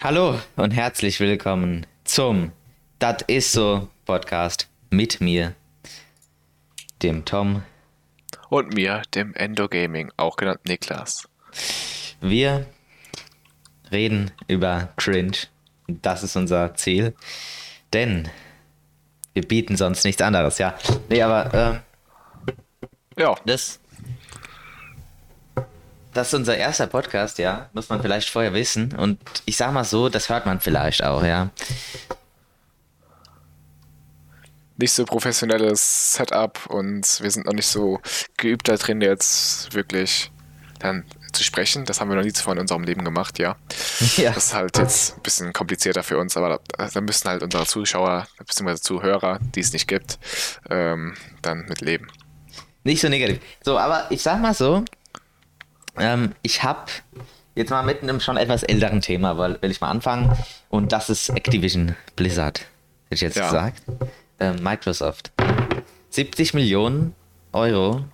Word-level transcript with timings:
Hallo 0.00 0.38
und 0.56 0.72
herzlich 0.72 1.20
willkommen 1.20 1.86
zum 2.04 2.52
Dat 2.98 3.22
ist 3.22 3.52
so 3.52 3.88
Podcast 4.04 4.68
mit 4.90 5.20
mir, 5.20 5.54
dem 7.02 7.24
Tom. 7.24 7.62
Und 8.50 8.74
mir, 8.74 9.02
dem 9.14 9.34
Endo 9.34 9.68
Gaming, 9.68 10.12
auch 10.16 10.36
genannt 10.36 10.60
Niklas. 10.66 11.28
Wir 12.20 12.66
reden 13.90 14.32
über 14.48 14.90
Cringe. 14.96 15.36
Das 15.88 16.22
ist 16.22 16.36
unser 16.36 16.74
Ziel. 16.74 17.14
Denn 17.92 18.28
wir 19.32 19.42
bieten 19.48 19.76
sonst 19.76 20.04
nichts 20.04 20.22
anderes, 20.22 20.58
ja. 20.58 20.76
Nee, 21.08 21.22
aber 21.22 21.54
ähm, 21.54 21.80
Ja, 23.18 23.34
das, 23.46 23.80
das 26.16 26.28
ist 26.28 26.34
unser 26.34 26.56
erster 26.56 26.86
Podcast, 26.86 27.38
ja. 27.38 27.68
Muss 27.72 27.88
man 27.88 28.00
vielleicht 28.00 28.30
vorher 28.30 28.54
wissen. 28.54 28.94
Und 28.96 29.18
ich 29.44 29.56
sag 29.56 29.72
mal 29.72 29.84
so, 29.84 30.08
das 30.08 30.28
hört 30.28 30.46
man 30.46 30.60
vielleicht 30.60 31.04
auch, 31.04 31.22
ja. 31.22 31.50
nicht 34.78 34.92
so 34.92 35.04
professionelles 35.04 36.14
Setup 36.14 36.66
und 36.66 37.20
wir 37.22 37.30
sind 37.30 37.46
noch 37.46 37.54
nicht 37.54 37.66
so 37.66 38.00
geübt 38.36 38.68
da 38.68 38.76
drin, 38.76 39.00
jetzt 39.00 39.74
wirklich 39.74 40.30
dann 40.78 41.04
zu 41.32 41.42
sprechen. 41.42 41.84
Das 41.86 42.00
haben 42.00 42.10
wir 42.10 42.16
noch 42.16 42.24
nie 42.24 42.32
zuvor 42.32 42.52
in 42.54 42.60
unserem 42.60 42.84
Leben 42.84 43.04
gemacht, 43.04 43.38
ja. 43.38 43.56
Ja. 44.16 44.32
Das 44.32 44.46
ist 44.46 44.54
halt 44.54 44.76
jetzt 44.76 45.16
ein 45.16 45.22
bisschen 45.22 45.52
komplizierter 45.52 46.02
für 46.02 46.18
uns, 46.18 46.36
aber 46.36 46.60
da, 46.76 46.88
da 46.88 47.00
müssen 47.00 47.28
halt 47.28 47.42
unsere 47.42 47.66
Zuschauer 47.66 48.26
bzw. 48.38 48.76
Zuhörer, 48.76 49.38
die 49.54 49.60
es 49.60 49.72
nicht 49.72 49.88
gibt, 49.88 50.18
ähm, 50.68 51.14
dann 51.42 51.64
mit 51.68 51.80
leben. 51.80 52.08
Nicht 52.84 53.00
so 53.00 53.08
negativ. 53.08 53.40
So, 53.64 53.78
aber 53.78 54.06
ich 54.10 54.22
sag 54.22 54.40
mal 54.40 54.54
so, 54.54 54.84
ähm, 55.98 56.34
ich 56.42 56.62
hab 56.62 56.90
jetzt 57.54 57.70
mal 57.70 57.82
mit 57.82 58.02
einem 58.02 58.20
schon 58.20 58.36
etwas 58.36 58.62
älteren 58.62 59.00
Thema, 59.00 59.38
weil 59.38 59.60
will 59.62 59.70
ich 59.70 59.80
mal 59.80 59.90
anfangen. 59.90 60.36
Und 60.68 60.92
das 60.92 61.08
ist 61.10 61.30
Activision 61.30 61.96
Blizzard, 62.16 62.58
hätte 62.58 63.14
ich 63.14 63.20
jetzt 63.22 63.36
Ja. 63.36 63.46
gesagt. 63.46 63.82
Ähm, 64.38 64.56
Microsoft. 64.62 65.32
70 66.10 66.54
Millionen 66.54 67.14
Euro 67.52 68.04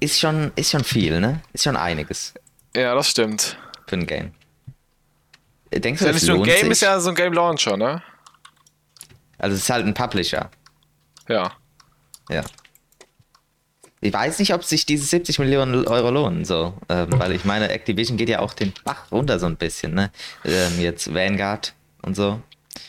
ist 0.00 0.18
schon, 0.20 0.52
ist 0.56 0.70
schon 0.70 0.84
viel, 0.84 1.20
ne? 1.20 1.40
Ist 1.52 1.64
schon 1.64 1.76
einiges 1.76 2.34
Ja, 2.74 2.94
das 2.94 3.08
stimmt. 3.10 3.56
für 3.86 3.96
ein 3.96 4.06
Game. 4.06 4.32
Äh, 5.70 5.80
Denkst 5.80 6.00
Ist 6.00 6.04
du, 6.04 6.06
ja 6.06 6.12
das 6.12 6.22
nicht 6.22 6.28
nur 6.28 6.36
ein 6.36 6.38
lohnt 6.40 6.50
Game, 6.50 6.60
sich? 6.62 6.70
ist 6.72 6.80
ja 6.82 7.00
so 7.00 7.10
ein 7.10 7.14
Game 7.14 7.32
Launcher, 7.32 7.76
ne? 7.76 8.02
Also 9.38 9.56
es 9.56 9.62
ist 9.62 9.70
halt 9.70 9.86
ein 9.86 9.94
Publisher. 9.94 10.50
Ja. 11.28 11.52
Ja. 12.30 12.42
Ich 14.04 14.12
weiß 14.12 14.38
nicht, 14.38 14.52
ob 14.52 14.62
sich 14.64 14.84
diese 14.84 15.06
70 15.06 15.38
Millionen 15.38 15.86
Euro 15.88 16.10
lohnen, 16.10 16.44
so. 16.44 16.74
Ähm, 16.90 17.08
weil 17.18 17.32
ich 17.32 17.46
meine, 17.46 17.70
Activision 17.70 18.18
geht 18.18 18.28
ja 18.28 18.40
auch 18.40 18.52
den 18.52 18.74
Bach 18.84 19.10
runter 19.10 19.38
so 19.38 19.46
ein 19.46 19.56
bisschen, 19.56 19.94
ne? 19.94 20.10
Ähm, 20.44 20.78
jetzt 20.78 21.14
Vanguard 21.14 21.72
und 22.02 22.14
so. 22.14 22.38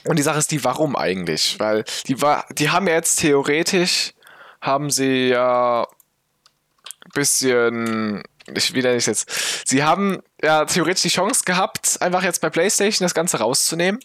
Und 0.04 0.18
die 0.20 0.24
Sache 0.24 0.40
ist 0.40 0.52
die, 0.52 0.62
warum 0.66 0.98
eigentlich? 0.98 1.58
Weil 1.58 1.86
die 2.08 2.18
die 2.52 2.70
haben 2.70 2.88
ja 2.88 2.96
jetzt 2.96 3.16
theoretisch, 3.22 4.12
haben 4.60 4.90
sie 4.90 5.30
ja 5.30 5.84
ein 5.84 7.12
bisschen, 7.14 8.22
ich 8.54 8.74
wie 8.74 8.82
nenne 8.82 8.98
ich 8.98 9.06
jetzt, 9.06 9.66
sie 9.70 9.84
haben 9.86 10.22
ja 10.44 10.66
theoretisch 10.66 11.04
die 11.04 11.10
Chance 11.10 11.44
gehabt, 11.46 11.98
einfach 12.02 12.24
jetzt 12.24 12.42
bei 12.42 12.50
PlayStation 12.50 13.06
das 13.06 13.14
Ganze 13.14 13.38
rauszunehmen. 13.40 14.02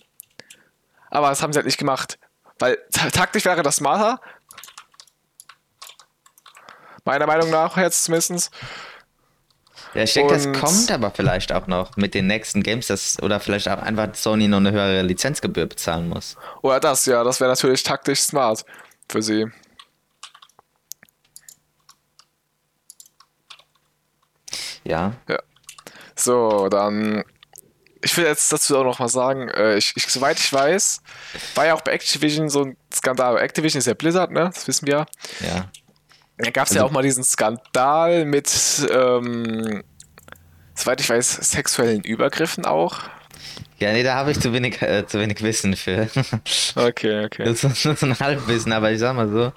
Aber 1.11 1.31
das 1.31 1.43
haben 1.43 1.53
sie 1.53 1.57
halt 1.57 1.67
nicht 1.67 1.79
gemacht. 1.79 2.21
Weil 2.61 2.79
ta- 2.93 3.11
taktisch 3.11 3.45
wäre 3.47 3.63
das 3.65 3.77
smarter. 3.77 4.21
Meiner 7.11 7.27
Meinung 7.27 7.51
nach 7.51 7.77
jetzt 7.77 8.05
zumindest. 8.05 8.53
Ja, 9.95 10.05
ich 10.05 10.13
denke, 10.13 10.33
das 10.33 10.45
kommt 10.53 10.93
aber 10.93 11.11
vielleicht 11.11 11.51
auch 11.51 11.67
noch 11.67 11.97
mit 11.97 12.15
den 12.15 12.29
nächsten 12.29 12.63
Games, 12.63 12.87
dass, 12.87 13.21
oder 13.21 13.41
vielleicht 13.41 13.69
auch 13.69 13.83
einfach 13.83 14.15
Sony 14.15 14.47
noch 14.47 14.59
eine 14.59 14.71
höhere 14.71 15.03
Lizenzgebühr 15.03 15.67
bezahlen 15.67 16.09
muss. 16.09 16.37
Oder 16.63 16.79
das, 16.79 17.07
ja, 17.07 17.25
das 17.25 17.41
wäre 17.41 17.51
natürlich 17.51 17.83
taktisch 17.83 18.21
smart 18.21 18.65
für 19.09 19.23
sie. 19.23 19.47
Ja. 24.85 25.15
Ja. 25.29 25.39
So, 26.15 26.69
dann. 26.69 27.25
Ich 28.03 28.17
will 28.17 28.27
jetzt 28.27 28.53
dazu 28.53 28.79
auch 28.79 28.85
noch 28.85 29.01
mal 29.01 29.09
sagen, 29.09 29.49
äh, 29.49 29.77
ich, 29.77 29.93
ich, 29.97 30.07
soweit 30.07 30.39
ich 30.39 30.53
weiß, 30.53 31.03
war 31.57 31.67
ja 31.67 31.75
auch 31.75 31.83
bei 31.83 31.91
Activision 31.91 32.49
so 32.49 32.67
ein 32.67 32.77
Skandal. 32.95 33.37
Activision 33.39 33.81
ist 33.81 33.87
ja 33.87 33.95
Blizzard, 33.95 34.31
ne? 34.31 34.51
Das 34.55 34.69
wissen 34.69 34.87
wir. 34.87 35.07
Ja. 35.41 35.69
Da 36.43 36.51
gab 36.51 36.65
es 36.67 36.71
Also- 36.73 36.81
ja 36.81 36.85
auch 36.85 36.91
mal 36.91 37.03
diesen 37.03 37.25
Skandal 37.25 38.25
mit, 38.25 38.51
ähm, 38.93 39.83
soweit 40.75 41.01
ich 41.01 41.09
weiß, 41.11 41.37
sexuellen 41.51 42.03
Übergriffen 42.03 42.65
auch. 42.67 43.01
Ja, 43.79 43.93
nee, 43.93 44.03
da 44.03 44.15
habe 44.15 44.31
ich 44.31 44.41
zu 44.41 44.53
wenig, 44.53 44.81
äh, 44.83 45.07
zu 45.07 45.19
wenig 45.19 45.43
Wissen 45.43 45.75
für. 45.77 46.09
Okay, 46.77 47.25
okay. 47.25 47.45
das 47.45 47.65
ist 47.65 47.85
nur 47.85 47.97
so 47.97 48.07
ein 48.07 48.19
Halbwissen, 48.19 48.73
aber 48.73 48.91
ich 48.93 48.99
sag 48.99 49.15
mal 49.17 49.29
so. 49.29 49.53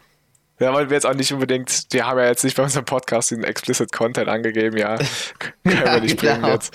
Ja, 0.59 0.73
weil 0.73 0.89
wir 0.89 0.95
jetzt 0.95 1.05
auch 1.05 1.13
nicht 1.13 1.33
unbedingt, 1.33 1.87
wir 1.91 2.05
haben 2.07 2.19
ja 2.19 2.27
jetzt 2.27 2.43
nicht 2.43 2.55
bei 2.55 2.63
unserem 2.63 2.85
Podcast 2.85 3.31
den 3.31 3.43
Explicit 3.43 3.91
Content 3.91 4.29
angegeben, 4.29 4.77
ja. 4.77 4.95
Können 5.39 5.53
wir 5.63 5.85
Ja, 5.85 5.99
nicht 5.99 6.17
bringen 6.17 6.35
genau. 6.35 6.53
jetzt. 6.53 6.73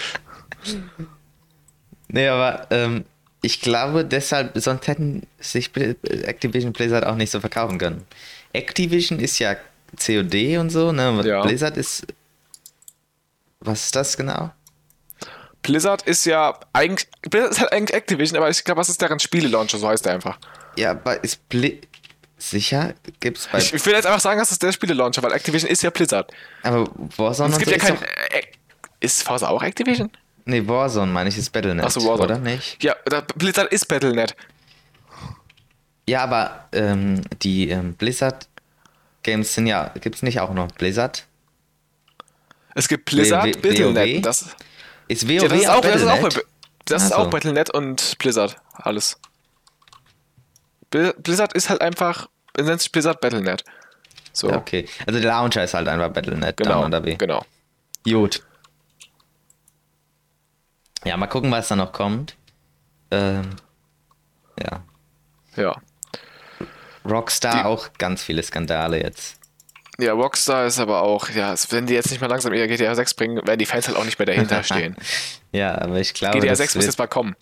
Nee, 2.09 2.29
aber 2.29 2.67
ähm, 2.71 3.05
ich 3.43 3.61
glaube 3.61 4.05
deshalb, 4.05 4.53
sonst 4.59 4.87
hätten 4.89 5.27
sich 5.39 5.71
Activision 5.77 6.73
Blizzard 6.73 7.05
auch 7.07 7.15
nicht 7.15 7.31
so 7.31 7.41
verkaufen 7.41 7.79
können. 7.79 8.05
Activision 8.53 9.21
ist 9.21 9.39
ja 9.39 9.57
COD 9.97 10.59
und 10.59 10.71
so, 10.71 10.93
ne? 10.93 11.23
Ja. 11.25 11.43
Blizzard 11.43 11.77
ist. 11.77 12.07
Was 13.61 13.87
ist 13.87 13.97
das 13.97 14.17
genau? 14.17 14.51
Blizzard 15.63 16.03
ist 16.03 16.25
ja 16.25 16.59
eigentlich, 16.73 17.09
Blizzard 17.23 17.53
ist 17.53 17.61
halt 17.61 17.73
eigentlich 17.73 17.97
Activision, 17.97 18.39
aber 18.39 18.49
ich 18.49 18.63
glaube, 18.65 18.81
was 18.81 18.89
ist 18.89 19.01
deren 19.03 19.19
Spiele-Launcher, 19.19 19.79
so 19.79 19.89
heißt 19.89 20.05
der 20.05 20.15
einfach. 20.15 20.39
Ja, 20.77 20.93
aber 20.93 21.23
ist 21.25 21.49
Bli 21.49 21.81
sicher? 22.39 22.95
Gibt's 23.21 23.49
bei. 23.51 23.59
Ich, 23.59 23.75
ich 23.75 23.85
will 23.85 23.95
jetzt 23.95 24.07
einfach 24.07 24.21
sagen, 24.21 24.39
das 24.39 24.53
ist 24.53 24.63
der 24.63 24.73
Spiele-Launcher, 24.73 25.23
weil 25.23 25.33
Activision 25.33 25.71
ist 25.71 25.83
ja 25.83 25.91
Blizzard. 25.91 26.31
aber 26.63 26.89
Warzone 27.17 27.51
es 27.51 27.57
und 27.57 27.65
gibt 27.65 27.81
so 27.81 27.89
ja 27.89 27.95
ist 27.95 28.01
kein. 28.01 28.09
Äh, 28.31 28.43
ist 29.01 29.23
Forza 29.23 29.49
auch 29.49 29.63
Activision? 29.63 30.11
Nee, 30.45 30.67
Warzone 30.67 31.13
meine 31.13 31.29
ich, 31.29 31.37
ist 31.37 31.51
Battle.net. 31.51 31.85
Achso, 31.85 32.01
Warzone. 32.01 32.25
Oder 32.25 32.39
nicht? 32.39 32.83
Ja, 32.83 32.95
Blizzard 33.37 33.71
ist 33.73 33.87
Battle.net. 33.87 34.35
Ja, 36.09 36.23
aber 36.23 36.69
ähm, 36.73 37.21
die 37.43 37.69
ähm, 37.69 37.95
Blizzard 37.95 38.49
Games 39.31 39.55
sind 39.55 39.67
ja. 39.67 39.89
Gibt's 40.01 40.23
nicht 40.23 40.41
auch 40.41 40.53
noch 40.53 40.69
Blizzard? 40.73 41.27
Es 42.75 42.89
gibt 42.89 43.05
Blizzard, 43.07 43.45
W-? 43.47 43.53
Battle.net. 43.53 44.25
Das, 44.27 44.55
Ist 45.09 45.27
WoW 45.29 45.31
ja, 45.43 45.49
das 45.49 45.61
ist 45.61 45.69
auch, 45.69 45.81
das 45.81 45.97
ist 46.03 46.07
auch, 46.07 46.21
Battle.net? 46.21 46.35
bei- 46.35 46.43
das 46.87 47.03
ist 47.05 47.13
auch 47.13 47.31
Battle.net 47.31 47.71
und 47.75 48.19
Blizzard. 48.19 48.57
Alles. 48.75 49.19
Bli- 50.91 51.13
Blizzard 51.19 51.53
ist 51.55 51.69
halt 51.69 51.81
einfach, 51.81 52.29
nennt 52.59 52.81
sich 52.81 52.91
Blizzard 52.93 53.21
Battle.net. 53.21 53.65
So, 54.33 54.49
Ja, 54.51 54.57
Okay, 54.57 54.89
also 55.07 55.19
der 55.21 55.29
Launcher 55.31 55.65
ist 55.65 55.75
halt 55.75 55.89
einfach 55.89 56.11
Battle.net 56.11 56.57
genau. 56.57 56.85
oder 56.87 57.05
wie? 57.05 57.17
Genau. 57.19 57.45
Gut. 58.05 58.43
Ja, 61.05 61.17
mal 61.17 61.27
gucken, 61.27 61.51
was 61.51 61.69
da 61.69 61.77
noch 61.77 61.93
kommt. 61.93 62.37
Ähm, 63.11 63.51
ja. 64.61 64.83
Ja. 65.57 65.77
Rockstar 67.09 67.55
Die- 67.55 67.65
auch 67.65 67.89
ganz 67.99 68.23
viele 68.23 68.43
Skandale 68.43 69.03
jetzt. 69.03 69.37
Ja, 70.01 70.13
Rockstar 70.13 70.67
ist 70.67 70.79
aber 70.79 71.03
auch, 71.03 71.29
ja, 71.31 71.55
wenn 71.71 71.87
die 71.87 71.95
jetzt 71.95 72.11
nicht 72.13 72.21
mal 72.21 72.29
langsam 72.29 72.55
ihr 72.55 72.69
GTA 72.69 72.95
6 72.95 73.15
bringen, 73.15 73.37
werden 73.47 73.59
die 73.59 73.67
Fans 73.67 73.89
halt 73.89 73.97
auch 73.97 74.05
nicht 74.05 74.17
mehr 74.19 74.27
dahinter 74.27 74.63
stehen. 74.63 74.95
Ja, 75.51 75.77
aber 75.77 75.99
ich 75.99 76.15
glaube, 76.15 76.39
GTA 76.39 76.51
das 76.51 76.59
6 76.59 76.77
muss 76.77 76.85
jetzt 76.87 76.99
mal 76.99 77.09
kommen. 77.09 77.35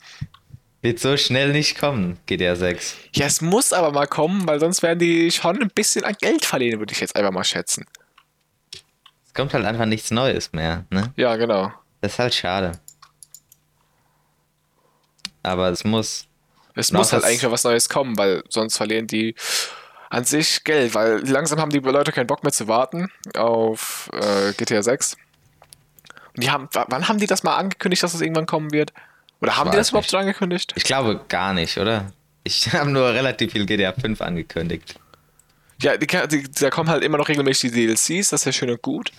wird 0.81 0.99
so 0.99 1.19
schnell 1.19 1.53
nicht 1.53 1.79
kommen, 1.79 2.19
GTA 2.25 2.57
6. 2.57 2.97
Ja, 3.13 3.27
es 3.27 3.43
muss 3.43 3.75
aber 3.75 3.93
mal 3.93 4.07
kommen, 4.07 4.47
weil 4.49 4.59
sonst 4.59 4.83
werden 4.83 4.99
die 5.01 5.31
schon 5.31 5.61
ein 5.61 5.69
bisschen 5.75 6.05
an 6.05 6.15
Geld 6.19 6.47
verlieren, 6.47 6.79
würde 6.79 6.95
ich 6.95 7.01
jetzt 7.01 7.15
einfach 7.15 7.31
mal 7.33 7.45
schätzen. 7.45 7.85
Es 9.27 9.35
kommt 9.35 9.53
halt 9.53 9.67
einfach 9.67 9.85
nichts 9.85 10.11
Neues 10.11 10.53
mehr, 10.53 10.87
ne? 10.89 11.13
Ja, 11.17 11.37
genau. 11.37 11.73
Das 12.01 12.13
ist 12.15 12.19
halt 12.19 12.35
schade. 12.35 12.73
Aber 15.43 15.69
es 15.69 15.85
muss. 15.85 16.27
Es 16.77 16.93
muss 16.93 17.13
halt 17.13 17.25
eigentlich 17.25 17.43
mal 17.43 17.51
was 17.51 17.65
Neues 17.65 17.89
kommen, 17.89 18.17
weil 18.19 18.45
sonst 18.49 18.77
verlieren 18.77 19.07
die 19.07 19.35
an 20.11 20.25
sich 20.25 20.63
Geld, 20.63 20.95
weil 20.95 21.27
langsam 21.29 21.61
haben 21.61 21.71
die 21.71 21.79
Leute 21.79 22.13
keinen 22.13 22.27
Bock 22.27 22.43
mehr 22.45 22.53
zu 22.53 22.69
warten 22.69 23.11
auf 23.35 24.11
äh, 24.13 24.53
GTA 24.53 24.83
6. 24.83 25.17
Und 26.35 26.45
die 26.45 26.51
haben, 26.51 26.69
wann 26.73 27.09
haben 27.09 27.19
die 27.19 27.27
das 27.27 27.43
mal 27.43 27.57
angekündigt, 27.57 28.03
dass 28.03 28.15
es 28.15 28.21
irgendwann 28.21 28.47
kommen 28.47 28.73
wird? 28.73 28.93
Oder 29.41 29.57
haben 29.57 29.71
die 29.71 29.77
das 29.77 29.89
überhaupt 29.89 30.05
nicht. 30.05 30.11
schon 30.11 30.21
angekündigt? 30.21 30.73
Ich 30.77 30.85
glaube 30.85 31.21
gar 31.29 31.55
nicht, 31.55 31.79
oder? 31.79 32.13
Ich 32.45 32.73
habe 32.73 32.91
nur 32.91 33.09
relativ 33.13 33.53
viel 33.53 33.67
GTA 33.67 33.93
5 33.93 34.21
angekündigt. 34.21 35.01
Ja, 35.81 35.97
die, 35.97 36.07
die, 36.07 36.51
da 36.51 36.71
kommen 36.71 36.89
halt 36.89 37.03
immer 37.03 37.19
noch 37.19 37.29
regelmäßig 37.29 37.73
die 37.73 37.87
DLCs, 37.87 38.31
das 38.31 38.41
ist 38.41 38.45
ja 38.45 38.53
schön 38.53 38.71
und 38.71 38.83
gut. 38.83 39.13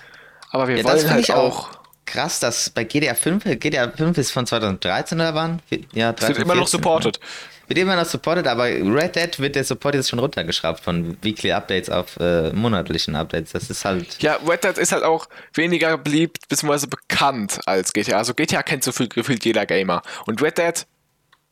Aber 0.51 0.68
wir 0.68 0.77
Ja, 0.77 0.83
das 0.83 1.04
wollen 1.04 1.13
halt 1.13 1.31
auch. 1.31 1.69
auch 1.69 1.80
krass, 2.07 2.39
dass 2.39 2.71
bei 2.71 2.83
GTA 2.83 3.13
5, 3.13 3.44
GTA 3.59 3.92
5 3.92 4.18
ist 4.18 4.31
von 4.31 4.48
2013 4.48 5.19
oder 5.19 5.36
wann? 5.36 5.62
Ja, 5.94 6.09
Es 6.09 6.21
wird 6.21 6.38
13, 6.38 6.42
immer 6.44 6.56
noch 6.56 6.68
14, 6.68 6.80
supported. 6.80 7.19
wird 7.68 7.77
immer 7.77 7.95
noch 7.95 8.06
supported, 8.06 8.48
aber 8.48 8.63
Red 8.65 9.15
Dead 9.15 9.39
wird 9.39 9.56
der 9.56 9.63
Support 9.63 9.94
jetzt 9.95 10.09
schon 10.09 10.18
runtergeschraubt 10.19 10.80
von 10.80 11.18
Weekly 11.21 11.51
Updates 11.51 11.89
auf 11.89 12.18
äh, 12.19 12.51
monatlichen 12.54 13.15
Updates. 13.15 13.51
Das 13.51 13.69
ist 13.69 13.86
halt. 13.86 14.21
Ja, 14.24 14.38
Red 14.48 14.63
Dead 14.63 14.77
ist 14.77 14.92
halt 14.92 15.04
auch 15.04 15.27
weniger 15.54 15.98
beliebt 15.98 16.48
bzw. 16.50 16.88
bekannt 16.88 17.59
als 17.65 17.94
GTA. 17.94 18.18
Also 18.18 18.33
GTA 18.33 18.63
kennt 18.63 18.83
so 18.83 18.92
viel 18.92 19.07
gefühlt 19.09 19.45
jeder 19.45 19.65
Gamer. 19.65 20.01
Und 20.25 20.42
Red 20.42 20.57
Dead 20.57 20.86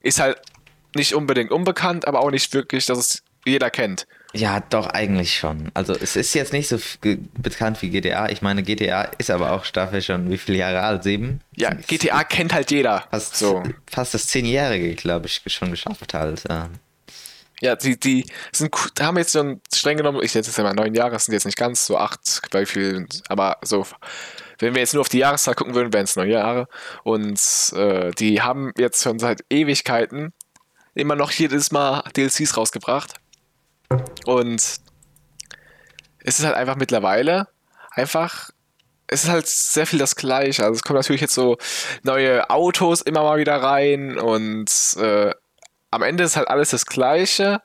ist 0.02 0.20
halt 0.20 0.40
nicht 0.96 1.14
unbedingt 1.14 1.52
unbekannt, 1.52 2.08
aber 2.08 2.22
auch 2.22 2.32
nicht 2.32 2.54
wirklich, 2.54 2.86
dass 2.86 2.98
es 2.98 3.24
jeder 3.46 3.70
kennt. 3.70 4.08
Ja, 4.36 4.60
doch, 4.60 4.88
eigentlich 4.88 5.38
schon. 5.38 5.72
Also 5.74 5.94
es 5.94 6.16
ist 6.16 6.34
jetzt 6.34 6.52
nicht 6.52 6.68
so 6.68 6.78
bekannt 7.38 7.82
wie 7.82 7.90
GTA. 7.90 8.30
Ich 8.30 8.42
meine, 8.42 8.64
GTA 8.64 9.04
ist 9.18 9.32
aber 9.32 9.52
auch 9.52 9.64
Staffel 9.64 10.02
schon 10.02 10.30
wie 10.30 10.38
viele 10.38 10.58
Jahre 10.58 10.82
alt? 10.82 11.04
Sieben? 11.04 11.42
Ja, 11.56 11.74
GTA 11.74 12.24
kennt 12.26 12.54
halt 12.54 12.70
jeder. 12.70 13.06
Fast, 13.12 13.38
so. 13.38 13.64
fast 13.90 14.14
das 14.14 14.28
Zehnjährige, 14.28 14.96
glaube 14.96 15.28
ich, 15.28 15.42
schon 15.48 15.72
geschafft 15.72 16.14
halt. 16.14 16.44
Ja, 16.50 16.70
ja 17.62 17.76
die, 17.76 17.98
die 17.98 18.26
sind, 18.52 18.76
haben 19.00 19.18
jetzt 19.18 19.34
schon 19.34 19.62
streng 19.74 19.98
genommen, 19.98 20.20
ich 20.22 20.34
jetzt 20.34 20.58
ja 20.58 20.64
mal 20.64 20.74
neun 20.74 20.94
Jahre, 20.94 21.18
sind 21.18 21.34
jetzt 21.34 21.46
nicht 21.46 21.58
ganz 21.58 21.86
so 21.86 21.98
acht 21.98 22.42
bei 22.52 22.66
vielen, 22.66 23.08
aber 23.30 23.58
so 23.64 23.86
wenn 24.60 24.74
wir 24.74 24.82
jetzt 24.82 24.94
nur 24.94 25.02
auf 25.02 25.10
die 25.10 25.20
Jahreszahl 25.20 25.56
gucken 25.56 25.76
würden, 25.76 25.94
wären 25.94 26.06
es 26.06 26.16
neun 26.16 26.30
Jahre. 26.30 26.68
Und 27.04 27.40
äh, 27.76 28.12
die 28.12 28.42
haben 28.42 28.72
jetzt 28.78 29.04
schon 29.04 29.20
seit 29.20 29.44
Ewigkeiten 29.50 30.34
immer 30.94 31.16
noch 31.16 31.32
jedes 31.32 31.72
Mal 31.72 32.04
DLCs 32.16 32.58
rausgebracht. 32.58 33.14
Und 34.26 34.62
es 36.20 36.40
ist 36.40 36.46
halt 36.46 36.56
einfach 36.56 36.76
mittlerweile 36.76 37.48
einfach, 37.92 38.50
es 39.08 39.24
ist 39.24 39.30
halt 39.30 39.48
sehr 39.48 39.86
viel 39.86 40.00
das 40.00 40.16
Gleiche. 40.16 40.64
Also 40.64 40.76
es 40.76 40.84
kommen 40.84 40.98
natürlich 40.98 41.22
jetzt 41.22 41.36
so 41.36 41.58
neue 42.04 42.50
Autos 42.50 43.02
immer 43.02 43.24
mal 43.24 43.38
wieder 43.38 43.62
rein 43.62 44.18
und 44.18 44.70
äh, 44.98 45.32
am 45.92 46.02
Ende 46.02 46.24
ist 46.24 46.36
halt 46.36 46.48
alles 46.48 46.72
das 46.72 46.86
Gleiche. 46.86 47.62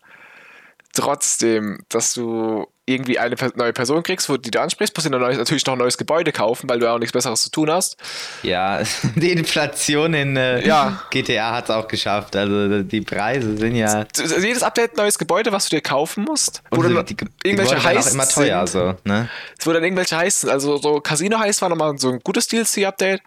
Trotzdem, 0.92 1.84
dass 1.88 2.14
du 2.14 2.66
irgendwie 2.86 3.18
eine 3.18 3.36
neue 3.54 3.72
Person 3.72 4.02
kriegst, 4.02 4.28
wo 4.28 4.36
die 4.36 4.50
du 4.50 4.60
ansprichst, 4.60 4.96
musst 4.96 5.06
du 5.06 5.10
natürlich 5.10 5.64
noch 5.66 5.74
ein 5.74 5.78
neues 5.78 5.96
Gebäude 5.96 6.32
kaufen, 6.32 6.68
weil 6.68 6.80
du 6.80 6.86
ja 6.86 6.94
auch 6.94 6.98
nichts 6.98 7.12
Besseres 7.12 7.42
zu 7.42 7.50
tun 7.50 7.70
hast. 7.70 7.96
Ja, 8.42 8.82
die 9.16 9.32
Inflation 9.32 10.14
in 10.14 10.36
äh, 10.36 10.66
ja. 10.66 11.02
GTA 11.10 11.54
hat 11.54 11.64
es 11.64 11.70
auch 11.70 11.86
geschafft. 11.86 12.34
Also 12.36 12.82
die 12.82 13.00
Preise 13.00 13.56
sind 13.56 13.76
ja. 13.76 14.06
Jedes 14.16 14.62
Update 14.62 14.92
ein 14.92 14.96
neues 14.96 15.18
Gebäude, 15.18 15.52
was 15.52 15.68
du 15.68 15.76
dir 15.76 15.82
kaufen 15.82 16.24
musst. 16.24 16.62
Und 16.70 16.78
oder 16.78 17.02
die, 17.04 17.14
die 17.14 17.26
irgendwelche 17.44 17.82
Heists. 17.82 18.14
immer 18.14 18.28
teuer, 18.28 18.66
sind, 18.66 18.96
so, 19.04 19.10
ne? 19.10 19.28
Wo 19.62 19.72
dann 19.72 19.84
irgendwelche 19.84 20.16
Heists 20.16 20.42
sind. 20.42 20.50
Also 20.50 20.78
so 20.78 21.00
Casino 21.00 21.38
Heists 21.38 21.62
war 21.62 21.68
nochmal 21.68 21.96
so 21.98 22.10
ein 22.10 22.20
gutes 22.20 22.48
DLC-Update. 22.48 23.22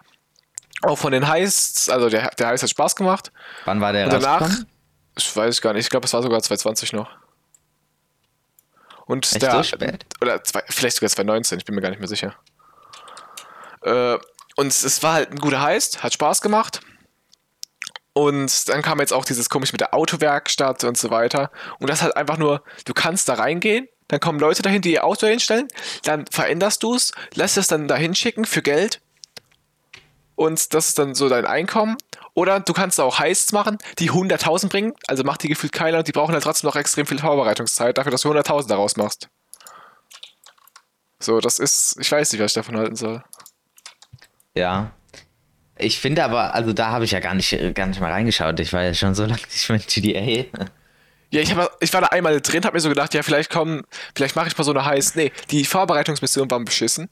Auch 0.82 0.98
von 0.98 1.12
den 1.12 1.26
Heists, 1.26 1.88
also 1.88 2.10
der, 2.10 2.30
der 2.38 2.48
Heist 2.48 2.62
hat 2.62 2.70
Spaß 2.70 2.96
gemacht. 2.96 3.32
Wann 3.64 3.80
war 3.80 3.92
der 3.92 4.04
Und 4.04 4.12
danach? 4.12 4.50
Ich 5.16 5.34
weiß 5.34 5.60
gar 5.62 5.72
nicht, 5.72 5.84
ich 5.84 5.90
glaube, 5.90 6.06
es 6.06 6.12
war 6.12 6.22
sogar 6.22 6.42
2020 6.42 6.92
noch. 6.92 7.08
Und 9.06 9.30
Echt 9.30 9.42
der, 9.42 9.52
so 9.52 9.62
spät? 9.62 10.06
Oder 10.20 10.42
zwei, 10.44 10.62
vielleicht 10.68 10.96
sogar 10.96 11.10
2019, 11.10 11.58
ich 11.58 11.64
bin 11.64 11.74
mir 11.74 11.82
gar 11.82 11.90
nicht 11.90 11.98
mehr 11.98 12.08
sicher. 12.08 12.34
Äh, 13.82 14.18
und 14.56 14.68
es 14.68 15.02
war 15.02 15.14
halt 15.14 15.30
ein 15.30 15.38
guter 15.38 15.60
Heist, 15.60 16.02
hat 16.02 16.14
Spaß 16.14 16.40
gemacht. 16.40 16.80
Und 18.12 18.68
dann 18.68 18.80
kam 18.82 19.00
jetzt 19.00 19.12
auch 19.12 19.24
dieses 19.24 19.50
komisch 19.50 19.72
mit 19.72 19.80
der 19.80 19.92
Autowerkstatt 19.92 20.84
und 20.84 20.96
so 20.96 21.10
weiter. 21.10 21.50
Und 21.80 21.90
das 21.90 22.00
halt 22.00 22.16
einfach 22.16 22.38
nur, 22.38 22.62
du 22.84 22.94
kannst 22.94 23.28
da 23.28 23.34
reingehen, 23.34 23.88
dann 24.08 24.20
kommen 24.20 24.38
Leute 24.38 24.62
dahin, 24.62 24.82
die 24.82 24.92
ihr 24.92 25.04
Auto 25.04 25.26
hinstellen, 25.26 25.68
dann 26.04 26.24
veränderst 26.30 26.82
du 26.82 26.94
es, 26.94 27.12
lässt 27.34 27.56
es 27.56 27.66
dann 27.66 27.88
dahin 27.88 28.14
schicken 28.14 28.44
für 28.44 28.62
Geld. 28.62 29.00
Und 30.36 30.74
das 30.74 30.88
ist 30.88 30.98
dann 30.98 31.14
so 31.14 31.28
dein 31.28 31.46
Einkommen. 31.46 31.96
Oder 32.34 32.60
du 32.60 32.72
kannst 32.72 33.00
auch 33.00 33.18
Heists 33.20 33.52
machen, 33.52 33.78
die 33.98 34.10
100.000 34.10 34.68
bringen, 34.68 34.92
also 35.06 35.22
macht 35.22 35.42
die 35.44 35.48
gefühlt 35.48 35.72
keiner 35.72 35.98
und 35.98 36.08
die 36.08 36.12
brauchen 36.12 36.34
halt 36.34 36.42
trotzdem 36.42 36.68
noch 36.68 36.76
extrem 36.76 37.06
viel 37.06 37.18
Vorbereitungszeit 37.18 37.96
dafür, 37.96 38.10
dass 38.10 38.22
du 38.22 38.32
100.000 38.32 38.68
daraus 38.68 38.96
machst. 38.96 39.28
So, 41.20 41.40
das 41.40 41.58
ist, 41.60 41.96
ich 42.00 42.10
weiß 42.10 42.32
nicht, 42.32 42.42
was 42.42 42.50
ich 42.50 42.54
davon 42.54 42.76
halten 42.76 42.96
soll. 42.96 43.22
Ja. 44.54 44.90
Ich 45.78 45.98
finde 45.98 46.24
aber, 46.24 46.54
also 46.54 46.72
da 46.72 46.90
habe 46.90 47.04
ich 47.04 47.12
ja 47.12 47.20
gar 47.20 47.34
nicht, 47.34 47.50
gar 47.74 47.86
nicht 47.86 48.00
mal 48.00 48.10
reingeschaut. 48.10 48.58
Ich 48.60 48.72
war 48.72 48.82
ja 48.82 48.94
schon 48.94 49.14
so 49.14 49.24
lange 49.24 49.40
nicht 49.42 49.68
mehr 49.68 49.80
in 49.80 49.86
GTA. 49.86 50.60
Ja, 51.30 51.40
ich, 51.40 51.54
hab, 51.54 51.76
ich 51.80 51.92
war 51.92 52.00
da 52.00 52.08
einmal 52.08 52.40
drin, 52.40 52.64
hab 52.64 52.74
mir 52.74 52.80
so 52.80 52.88
gedacht, 52.88 53.12
ja, 53.14 53.24
vielleicht 53.24 53.50
kommen, 53.50 53.82
vielleicht 54.14 54.36
mache 54.36 54.46
ich 54.46 54.56
mal 54.56 54.62
so 54.62 54.70
eine 54.70 54.84
Heist. 54.84 55.16
Nee, 55.16 55.32
die 55.50 55.64
Vorbereitungsmission 55.64 56.48
waren 56.50 56.64
beschissen. 56.64 57.08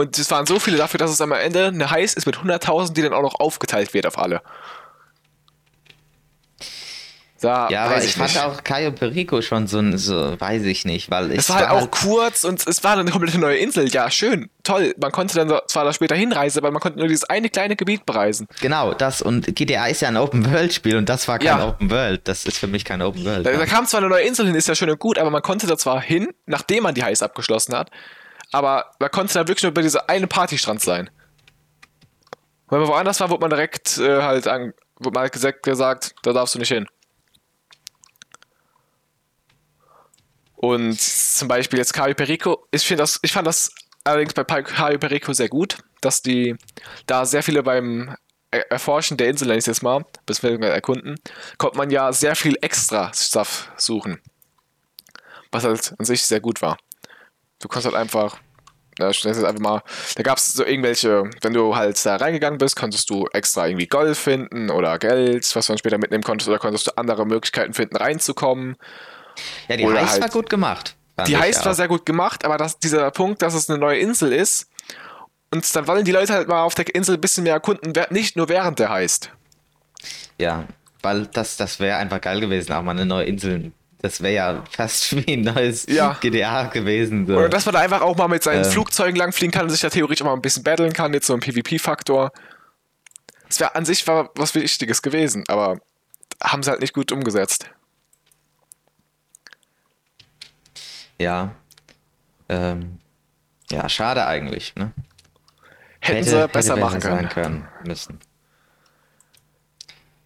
Und 0.00 0.18
es 0.18 0.30
waren 0.30 0.46
so 0.46 0.58
viele 0.58 0.78
dafür, 0.78 0.98
dass 0.98 1.10
es 1.10 1.20
am 1.20 1.32
Ende 1.32 1.66
eine 1.66 1.90
Heiß 1.90 2.14
ist 2.14 2.24
mit 2.24 2.36
100.000, 2.36 2.94
die 2.94 3.02
dann 3.02 3.12
auch 3.12 3.22
noch 3.22 3.38
aufgeteilt 3.38 3.92
wird 3.92 4.06
auf 4.06 4.18
alle. 4.18 4.40
Da, 7.40 7.68
ja, 7.70 7.84
aber 7.84 7.98
ich, 7.98 8.04
ich 8.04 8.12
fand 8.14 8.36
auch 8.38 8.64
Cayo 8.64 8.92
Perico 8.92 9.40
schon 9.40 9.66
so, 9.66 9.80
so 9.96 10.38
weiß 10.38 10.62
ich 10.64 10.84
nicht, 10.84 11.10
weil 11.10 11.32
Es 11.32 11.48
war 11.48 11.56
halt 11.56 11.70
auch 11.70 11.80
halt 11.80 11.90
kurz 11.90 12.44
und 12.44 12.66
es 12.66 12.84
war 12.84 12.98
eine 12.98 13.10
komplette 13.10 13.38
neue 13.38 13.56
Insel. 13.56 13.88
Ja, 13.88 14.10
schön, 14.10 14.50
toll. 14.62 14.94
Man 15.00 15.10
konnte 15.10 15.34
dann 15.34 15.60
zwar 15.66 15.84
da 15.84 15.92
später 15.94 16.14
hinreisen, 16.14 16.58
aber 16.58 16.70
man 16.70 16.80
konnte 16.80 16.98
nur 16.98 17.08
dieses 17.08 17.24
eine 17.24 17.48
kleine 17.48 17.76
Gebiet 17.76 18.04
bereisen. 18.04 18.46
Genau, 18.60 18.92
das 18.92 19.22
und 19.22 19.54
GTA 19.54 19.86
ist 19.86 20.02
ja 20.02 20.08
ein 20.08 20.18
Open-World-Spiel 20.18 20.96
und 20.96 21.08
das 21.08 21.28
war 21.28 21.38
kein 21.38 21.58
ja. 21.58 21.68
Open-World. 21.68 22.28
Das 22.28 22.44
ist 22.44 22.58
für 22.58 22.66
mich 22.66 22.84
kein 22.84 23.00
Open-World. 23.00 23.46
Da, 23.46 23.52
da, 23.52 23.66
kam 23.66 23.86
zwar 23.86 24.00
eine 24.00 24.10
neue 24.10 24.24
Insel 24.24 24.46
hin, 24.46 24.54
ist 24.54 24.68
ja 24.68 24.74
schön 24.74 24.90
und 24.90 24.98
gut, 24.98 25.18
aber 25.18 25.30
man 25.30 25.40
konnte 25.40 25.66
da 25.66 25.78
zwar 25.78 26.00
hin, 26.02 26.28
nachdem 26.44 26.82
man 26.82 26.94
die 26.94 27.04
Heiß 27.04 27.22
abgeschlossen 27.22 27.74
hat, 27.74 27.90
aber 28.52 28.92
man 28.98 29.10
konnte 29.10 29.34
da 29.34 29.40
wirklich 29.46 29.62
nur 29.62 29.72
bei 29.72 29.82
dieser 29.82 30.08
eine 30.08 30.26
Partystrand 30.26 30.80
sein. 30.80 31.10
Wenn 32.68 32.80
man 32.80 32.88
woanders 32.88 33.20
war, 33.20 33.30
wurde 33.30 33.40
man 33.40 33.50
direkt 33.50 33.98
äh, 33.98 34.22
halt 34.22 34.46
an, 34.46 34.72
wurde 34.98 35.14
man 35.14 35.30
halt 35.30 35.62
gesagt, 35.62 36.14
da 36.22 36.32
darfst 36.32 36.54
du 36.54 36.58
nicht 36.58 36.72
hin. 36.72 36.86
Und 40.56 41.00
zum 41.00 41.48
Beispiel 41.48 41.78
jetzt 41.78 41.94
Caio 41.94 42.14
Perico, 42.14 42.66
ich, 42.70 42.86
das, 42.88 43.18
ich 43.22 43.32
fand 43.32 43.46
das 43.46 43.72
allerdings 44.04 44.34
bei 44.34 44.44
Caio 44.44 44.98
Perico 44.98 45.32
sehr 45.32 45.48
gut, 45.48 45.78
dass 46.00 46.22
die 46.22 46.54
da 47.06 47.24
sehr 47.24 47.42
viele 47.42 47.62
beim 47.62 48.14
Erforschen 48.50 49.16
der 49.16 49.28
Insel, 49.28 49.46
nenne 49.46 49.58
ich 49.58 49.62
es 49.62 49.66
jetzt 49.66 49.82
mal, 49.82 50.04
bis 50.26 50.42
wir 50.42 50.60
erkunden, 50.60 51.16
konnte 51.56 51.78
man 51.78 51.90
ja 51.90 52.12
sehr 52.12 52.36
viel 52.36 52.58
extra 52.60 53.12
Stuff 53.14 53.70
suchen. 53.76 54.20
Was 55.52 55.64
halt 55.64 55.94
an 55.98 56.04
sich 56.04 56.26
sehr 56.26 56.40
gut 56.40 56.60
war. 56.60 56.76
Du 57.60 57.68
kannst 57.68 57.86
halt 57.86 57.94
einfach, 57.94 58.38
ja, 58.98 59.10
ich 59.10 59.22
jetzt 59.22 59.44
einfach 59.44 59.60
mal, 59.60 59.82
da 60.16 60.22
gab 60.22 60.38
es 60.38 60.52
so 60.52 60.64
irgendwelche, 60.64 61.30
wenn 61.42 61.52
du 61.52 61.76
halt 61.76 62.04
da 62.04 62.16
reingegangen 62.16 62.58
bist, 62.58 62.76
konntest 62.76 63.08
du 63.10 63.26
extra 63.32 63.66
irgendwie 63.68 63.86
Gold 63.86 64.16
finden 64.16 64.70
oder 64.70 64.98
Geld, 64.98 65.54
was 65.54 65.66
du 65.66 65.72
dann 65.72 65.78
später 65.78 65.98
mitnehmen 65.98 66.24
konntest, 66.24 66.48
oder 66.48 66.58
konntest 66.58 66.86
du 66.86 66.96
andere 66.96 67.26
Möglichkeiten 67.26 67.74
finden, 67.74 67.96
reinzukommen. 67.96 68.76
Ja, 69.68 69.76
die 69.76 69.86
Heist 69.86 70.12
halt, 70.12 70.22
war 70.22 70.28
gut 70.30 70.50
gemacht. 70.50 70.96
Die 71.26 71.36
Heist 71.36 71.64
war 71.64 71.74
sehr 71.74 71.88
gut 71.88 72.06
gemacht, 72.06 72.44
aber 72.44 72.56
das, 72.56 72.78
dieser 72.78 73.10
Punkt, 73.10 73.42
dass 73.42 73.54
es 73.54 73.68
eine 73.68 73.78
neue 73.78 73.98
Insel 73.98 74.32
ist, 74.32 74.68
und 75.52 75.74
dann 75.74 75.86
wollen 75.88 76.04
die 76.04 76.12
Leute 76.12 76.32
halt 76.32 76.48
mal 76.48 76.62
auf 76.62 76.74
der 76.74 76.94
Insel 76.94 77.16
ein 77.16 77.20
bisschen 77.20 77.44
mehr 77.44 77.54
erkunden, 77.54 77.92
nicht 78.10 78.36
nur 78.36 78.48
während 78.48 78.78
der 78.78 78.88
Heist. 78.88 79.32
Ja, 80.38 80.64
weil 81.02 81.26
das, 81.26 81.56
das 81.56 81.80
wäre 81.80 81.98
einfach 81.98 82.20
geil 82.20 82.40
gewesen, 82.40 82.72
auch 82.72 82.82
mal 82.82 82.92
eine 82.92 83.04
neue 83.04 83.24
Insel 83.24 83.72
das 84.02 84.22
wäre 84.22 84.34
ja 84.34 84.64
fast 84.70 85.14
wie 85.26 85.34
ein 85.34 85.42
neues 85.42 85.86
ja. 85.86 86.16
GDA 86.20 86.64
gewesen. 86.64 87.26
So. 87.26 87.36
Oder 87.36 87.48
dass 87.48 87.66
man 87.66 87.74
da 87.74 87.80
einfach 87.80 88.00
auch 88.00 88.16
mal 88.16 88.28
mit 88.28 88.42
seinen 88.42 88.64
ähm. 88.64 88.70
Flugzeugen 88.70 89.16
langfliegen 89.16 89.52
kann 89.52 89.64
und 89.64 89.70
sich 89.70 89.80
da 89.80 89.90
theoretisch 89.90 90.22
auch 90.22 90.26
mal 90.26 90.34
ein 90.34 90.42
bisschen 90.42 90.62
battlen 90.62 90.92
kann, 90.92 91.12
jetzt 91.12 91.26
so 91.26 91.34
ein 91.34 91.40
PvP-Faktor. 91.40 92.32
Das 93.48 93.60
wäre 93.60 93.74
an 93.74 93.84
sich 93.84 94.06
war 94.06 94.30
was 94.36 94.54
Wichtiges 94.54 95.02
gewesen, 95.02 95.44
aber 95.48 95.80
haben 96.42 96.62
sie 96.62 96.70
halt 96.70 96.80
nicht 96.80 96.94
gut 96.94 97.12
umgesetzt. 97.12 97.70
Ja. 101.18 101.54
Ähm. 102.48 102.98
Ja, 103.70 103.88
schade 103.88 104.26
eigentlich, 104.26 104.74
ne? 104.74 104.92
Hätten 106.00 106.24
hätte, 106.24 106.42
sie 106.42 106.48
besser 106.48 106.72
hätte 106.72 106.80
machen 106.80 107.00
können. 107.00 107.28
können. 107.28 107.68
Müssen. 107.86 108.18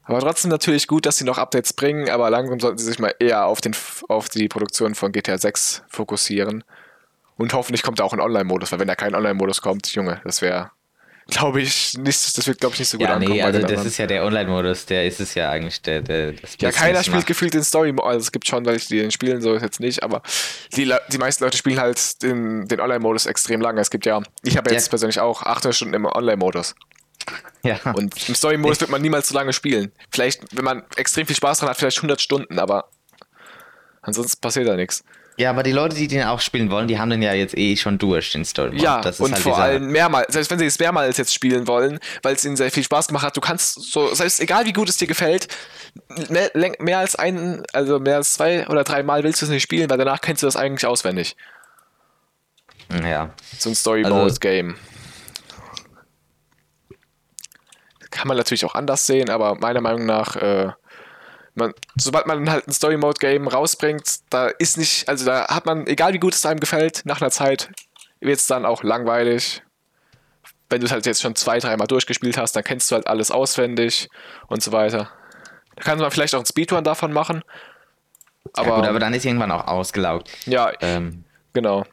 Aber 0.07 0.21
trotzdem 0.21 0.51
natürlich 0.51 0.87
gut, 0.87 1.07
dass 1.07 1.17
sie 1.17 1.25
noch 1.25 1.39
Updates 1.39 1.73
bringen, 1.73 2.11
aber 2.11 2.29
langsam 2.31 2.61
sollten 2.61 2.79
sie 2.79 2.85
sich 2.85 2.99
mal 2.99 3.15
eher 3.19 3.47
auf, 3.47 3.61
den, 3.61 3.75
auf 4.09 4.29
die 4.29 4.49
Produktion 4.49 4.95
von 4.95 5.13
GTA 5.13 5.39
6 5.39 5.83
fokussieren. 5.89 6.63
Und 7.37 7.53
hoffentlich 7.53 7.83
kommt 7.83 7.99
da 7.99 8.05
auch 8.05 8.13
ein 8.13 8.21
Online-Modus, 8.21 8.71
weil 8.71 8.79
wenn 8.79 8.89
da 8.89 8.95
kein 8.95 9.15
Online-Modus 9.15 9.61
kommt, 9.61 9.93
Junge, 9.95 10.21
das 10.25 10.41
wäre, 10.43 10.71
glaube 11.27 11.63
ich, 11.63 11.97
nicht, 11.97 12.39
das 12.39 12.47
wird, 12.47 12.61
glaube 12.61 12.75
ich, 12.75 12.81
nicht 12.81 12.91
so 12.91 12.99
gut 12.99 13.09
ja, 13.09 13.15
ankommen. 13.15 13.35
Nee, 13.35 13.43
also 13.43 13.61
das 13.61 13.71
anderen. 13.71 13.87
ist 13.89 13.99
ja 13.99 14.07
der 14.07 14.25
Online-Modus, 14.25 14.87
der 14.87 15.07
ist 15.07 15.21
es 15.21 15.35
ja 15.35 15.51
eigentlich, 15.51 15.81
der, 15.83 16.03
der 16.03 16.35
Ja, 16.61 16.71
keiner 16.71 17.03
spielt 17.03 17.17
macht. 17.17 17.27
gefühlt 17.27 17.55
den 17.55 17.65
Story, 17.65 17.95
also 18.03 18.21
es 18.21 18.31
gibt 18.31 18.47
schon 18.47 18.67
welche, 18.67 18.89
die 18.89 19.01
den 19.01 19.11
spielen, 19.11 19.41
so 19.41 19.55
ist 19.55 19.63
jetzt 19.63 19.81
nicht, 19.81 20.03
aber 20.03 20.23
die, 20.77 20.95
die 21.13 21.19
meisten 21.19 21.43
Leute 21.43 21.57
spielen 21.57 21.81
halt 21.81 22.23
den, 22.23 22.69
den 22.69 22.79
Online-Modus 22.79 23.27
extrem 23.27 23.61
lange. 23.61 23.81
Es 23.81 23.91
gibt 23.91 24.05
ja, 24.07 24.23
ich 24.45 24.57
habe 24.57 24.71
jetzt 24.71 24.87
ja. 24.87 24.91
persönlich 24.91 25.19
auch 25.19 25.43
800 25.43 25.75
Stunden 25.75 25.95
im 25.95 26.05
Online-Modus. 26.05 26.75
Ja. 27.63 27.79
Und 27.95 28.29
im 28.29 28.35
Story-Modus 28.35 28.81
wird 28.81 28.91
man 28.91 29.01
niemals 29.01 29.29
so 29.29 29.35
lange 29.35 29.53
spielen. 29.53 29.91
Vielleicht, 30.11 30.57
wenn 30.57 30.65
man 30.65 30.83
extrem 30.97 31.27
viel 31.27 31.37
Spaß 31.37 31.61
dran 31.61 31.71
hat, 31.71 31.77
vielleicht 31.79 31.99
100 31.99 32.21
Stunden, 32.21 32.59
aber 32.59 32.91
Ansonsten 34.05 34.41
passiert 34.41 34.69
da 34.69 34.77
nichts. 34.77 35.03
Ja, 35.37 35.51
aber 35.51 35.65
die 35.65 35.73
Leute, 35.73 35.97
die 35.97 36.07
den 36.07 36.23
auch 36.25 36.41
spielen 36.41 36.71
wollen, 36.71 36.87
die 36.87 36.99
haben 36.99 37.11
den 37.11 37.21
ja 37.21 37.33
jetzt 37.33 37.57
eh 37.57 37.75
schon 37.77 37.99
durch, 37.99 38.31
den 38.33 38.45
Story 38.45 38.71
Mode. 38.71 38.85
Ja, 38.85 39.01
das 39.01 39.17
ist 39.17 39.21
und 39.21 39.33
halt 39.33 39.43
vor 39.43 39.59
allem 39.59 39.91
mehrmals, 39.91 40.33
selbst 40.33 40.49
wenn 40.51 40.61
sie 40.61 40.67
es 40.67 40.79
mehrmals 40.79 41.17
jetzt 41.17 41.35
spielen 41.35 41.67
wollen, 41.67 41.99
weil 42.23 42.37
es 42.37 42.45
ihnen 42.45 42.57
sehr 42.57 42.71
viel 42.71 42.85
Spaß 42.85 43.09
gemacht 43.09 43.25
hat, 43.25 43.37
du 43.37 43.41
kannst 43.41 43.91
so, 43.91 44.15
selbst 44.15 44.39
egal 44.41 44.65
wie 44.67 44.73
gut 44.73 44.89
es 44.89 44.97
dir 44.97 45.09
gefällt, 45.09 45.49
mehr, 46.29 46.51
mehr 46.79 46.99
als 46.99 47.17
ein, 47.17 47.65
also 47.73 47.99
mehr 47.99 48.17
als 48.17 48.35
zwei 48.35 48.69
oder 48.69 48.85
drei 48.85 49.03
Mal 49.03 49.25
willst 49.25 49.41
du 49.43 49.47
es 49.47 49.51
nicht 49.51 49.63
spielen, 49.65 49.91
weil 49.91 49.99
danach 49.99 50.21
kennst 50.21 50.43
du 50.45 50.47
das 50.47 50.55
eigentlich 50.55 50.87
auswendig. 50.87 51.35
Ja. 53.03 53.35
So 53.59 53.71
ein 53.71 53.75
Story 53.75 54.05
Also- 54.05 54.17
Mode 54.17 54.35
Game. 54.39 54.77
Kann 58.25 58.29
man 58.29 58.39
natürlich 58.39 58.65
auch 58.65 58.75
anders 58.75 59.05
sehen, 59.05 59.29
aber 59.29 59.55
meiner 59.57 59.83
Meinung 59.83 60.07
nach, 60.07 60.35
äh, 60.37 60.73
man, 61.55 61.75
sobald 61.95 62.27
man 62.27 62.49
halt 62.49 62.67
ein 62.67 62.73
Story 62.73 62.97
Mode 62.97 63.19
Game 63.21 63.47
rausbringt, 63.47 64.03
da 64.31 64.47
ist 64.47 64.79
nicht, 64.79 65.11
also 65.11 65.27
da 65.27 65.49
hat 65.49 65.67
man, 65.67 65.87
egal 65.87 66.15
wie 66.15 66.19
gut 66.19 66.33
es 66.33 66.47
einem 66.47 66.59
gefällt, 66.59 67.03
nach 67.05 67.21
einer 67.21 67.31
Zeit 67.31 67.69
wird 68.21 68.39
es 68.39 68.47
dann 68.47 68.65
auch 68.65 68.83
langweilig. 68.83 69.63
Wenn 70.71 70.81
du 70.81 70.87
es 70.87 70.93
halt 70.93 71.05
jetzt 71.05 71.21
schon 71.21 71.35
zwei, 71.35 71.59
dreimal 71.59 71.87
durchgespielt 71.87 72.39
hast, 72.39 72.57
dann 72.57 72.65
kennst 72.65 72.91
du 72.91 72.95
halt 72.95 73.09
alles 73.09 73.31
auswendig 73.31 74.09
und 74.47 74.63
so 74.63 74.73
weiter. 74.73 75.11
Da 75.77 75.83
kann 75.83 75.99
man 75.99 76.11
vielleicht 76.11 76.35
auch 76.35 76.39
einen 76.39 76.47
Speedrun 76.47 76.83
davon 76.83 77.13
machen. 77.13 77.43
Aber, 78.55 78.69
ja, 78.69 78.77
gut, 78.77 78.87
aber 78.87 79.01
dann 79.01 79.13
ist 79.13 79.27
irgendwann 79.27 79.51
auch 79.51 79.67
ausgelaugt. 79.67 80.31
ja, 80.47 80.73
Ähm, 80.81 81.25
genau. 81.53 81.85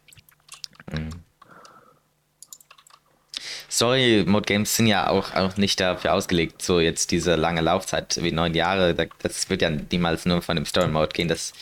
Story-Mode-Games 3.71 4.75
sind 4.75 4.87
ja 4.87 5.07
auch, 5.09 5.33
auch 5.33 5.55
nicht 5.57 5.79
dafür 5.79 6.13
ausgelegt, 6.13 6.61
so 6.61 6.79
jetzt 6.79 7.11
diese 7.11 7.35
lange 7.35 7.61
Laufzeit 7.61 8.19
wie 8.21 8.31
neun 8.31 8.53
Jahre. 8.53 8.93
da- 8.93 9.05
Das 9.23 9.49
wird 9.49 9.61
ja 9.61 9.69
niemals 9.69 10.25
nur 10.25 10.41
von 10.41 10.55
dem 10.55 10.65
Story-Mode 10.65 11.09
gehen. 11.13 11.27
Das 11.29 11.53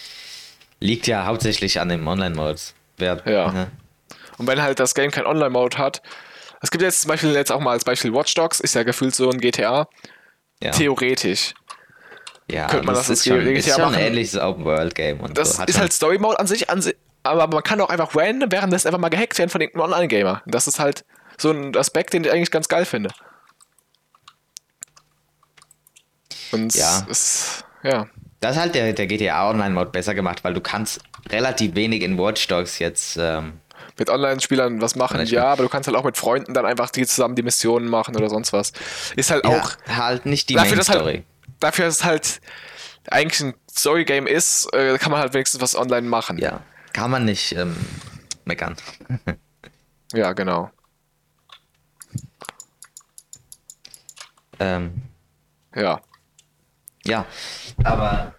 liegt 0.80 1.08
ja 1.08 1.26
hauptsächlich 1.26 1.80
an 1.80 1.90
dem 1.90 2.08
Online-Mode. 2.08 2.60
Ja. 3.00 3.16
ne? 3.52 3.68
Und 4.38 4.48
wenn 4.48 4.62
halt 4.62 4.80
das 4.80 4.96
Game 4.96 5.12
kein 5.12 5.26
Online-Mode 5.26 5.78
hat, 5.78 6.02
es 6.62 6.72
gibt 6.72 6.82
jetzt 6.82 7.02
zum 7.02 7.10
Beispiel 7.10 7.32
jetzt 7.34 7.52
auch 7.52 7.60
mal 7.62 7.72
als 7.72 7.86
Beispiel 7.86 8.14
Watch 8.14 8.34
Dogs, 8.34 8.60
ist 8.60 8.76
ja 8.76 8.84
gefühlt 8.84 9.16
so 9.16 9.30
ein 9.30 9.40
GTA. 9.40 9.88
Ja. 10.62 10.72
Theoretisch. 10.72 11.54
ja, 12.52 12.68
könnte 12.68 12.86
man 12.86 12.96
das 12.96 13.08
das 13.08 13.20
ist 13.20 13.28
schon, 13.28 13.40
GTA 13.40 13.54
ist 13.60 13.66
schon 13.70 13.82
ein 13.84 13.92
machen? 13.92 14.02
ähnliches 14.02 14.38
Open-World-Game. 14.38 15.34
Das 15.34 15.54
so. 15.54 15.60
Hat 15.62 15.70
ist 15.70 15.80
halt 15.80 15.94
Story-Mode 15.94 16.40
an 16.40 16.48
sich, 16.48 16.70
an 16.70 16.84
aber 17.24 17.48
man 17.48 17.64
kann 17.64 17.80
auch 17.82 17.90
einfach 17.90 18.14
random 18.16 18.52
währenddessen 18.52 18.88
einfach 18.88 19.00
mal 19.00 19.10
gehackt 19.10 19.38
werden 19.38 19.50
von 19.50 19.62
irgendeinem 19.62 19.92
Online-Gamer. 19.94 20.42
Das 20.48 20.68
ist 20.68 20.80
halt 20.80 21.06
so 21.40 21.52
ein 21.52 21.76
Aspekt, 21.76 22.14
den 22.14 22.24
ich 22.24 22.32
eigentlich 22.32 22.52
ganz 22.52 22.68
geil 22.68 22.86
finde. 22.86 23.10
Und 26.52 26.74
Ja. 26.76 27.06
es, 27.10 27.64
ja. 27.84 28.08
Das 28.42 28.58
halt 28.58 28.74
der, 28.76 28.94
der 28.94 29.08
GTA 29.08 29.50
Online-Mode 29.50 29.90
besser 29.92 30.16
gemacht, 30.16 30.44
weil 30.44 30.54
du 30.54 30.62
kannst 30.62 31.02
relativ 31.30 31.76
wenig 31.76 32.02
in 32.04 32.18
Watch 32.18 32.48
Dogs 32.48 32.80
jetzt. 32.80 33.18
Ähm, 33.20 33.60
Mit 33.98 34.10
Online-Spielern 34.10 34.82
was 34.82 34.96
machen, 34.96 35.26
ja, 35.26 35.46
aber 35.46 35.64
du 35.64 35.70
kannst 35.70 35.88
halt 35.88 35.98
auch 35.98 36.06
mit 36.06 36.16
Freunden 36.18 36.54
dann 36.54 36.66
einfach 36.66 36.90
die 36.90 37.06
zusammen 37.06 37.36
die 37.36 37.44
Missionen 37.44 37.90
machen 37.90 38.16
oder 38.16 38.30
sonst 38.30 38.54
was. 38.54 38.72
Ist 39.18 39.30
halt 39.32 39.46
ja, 39.46 39.52
auch 39.62 39.72
halt 39.90 40.26
nicht 40.26 40.50
die 40.50 40.54
dafür, 40.56 40.78
dass 40.78 40.88
Main-Story. 40.88 41.14
halt, 41.16 41.26
dafür, 41.60 41.86
dass 41.86 41.96
es 41.98 42.04
halt 42.06 42.42
eigentlich 43.12 43.42
ein 43.42 43.54
Story-Game 43.70 44.26
ist, 44.28 44.74
äh, 44.74 44.98
kann 44.98 45.12
man 45.12 45.20
halt 45.20 45.34
wenigstens 45.34 45.60
was 45.62 45.76
online 45.76 46.08
machen. 46.08 46.38
Ja, 46.38 46.62
kann 46.94 47.12
man 47.12 47.26
nicht 47.26 47.52
ähm, 47.54 47.76
meckern. 48.46 48.76
Ja, 50.12 50.34
genau. 50.34 50.72
Ähm, 54.60 55.02
Ja. 55.76 56.02
ja, 57.06 57.26
aber. 57.84 58.34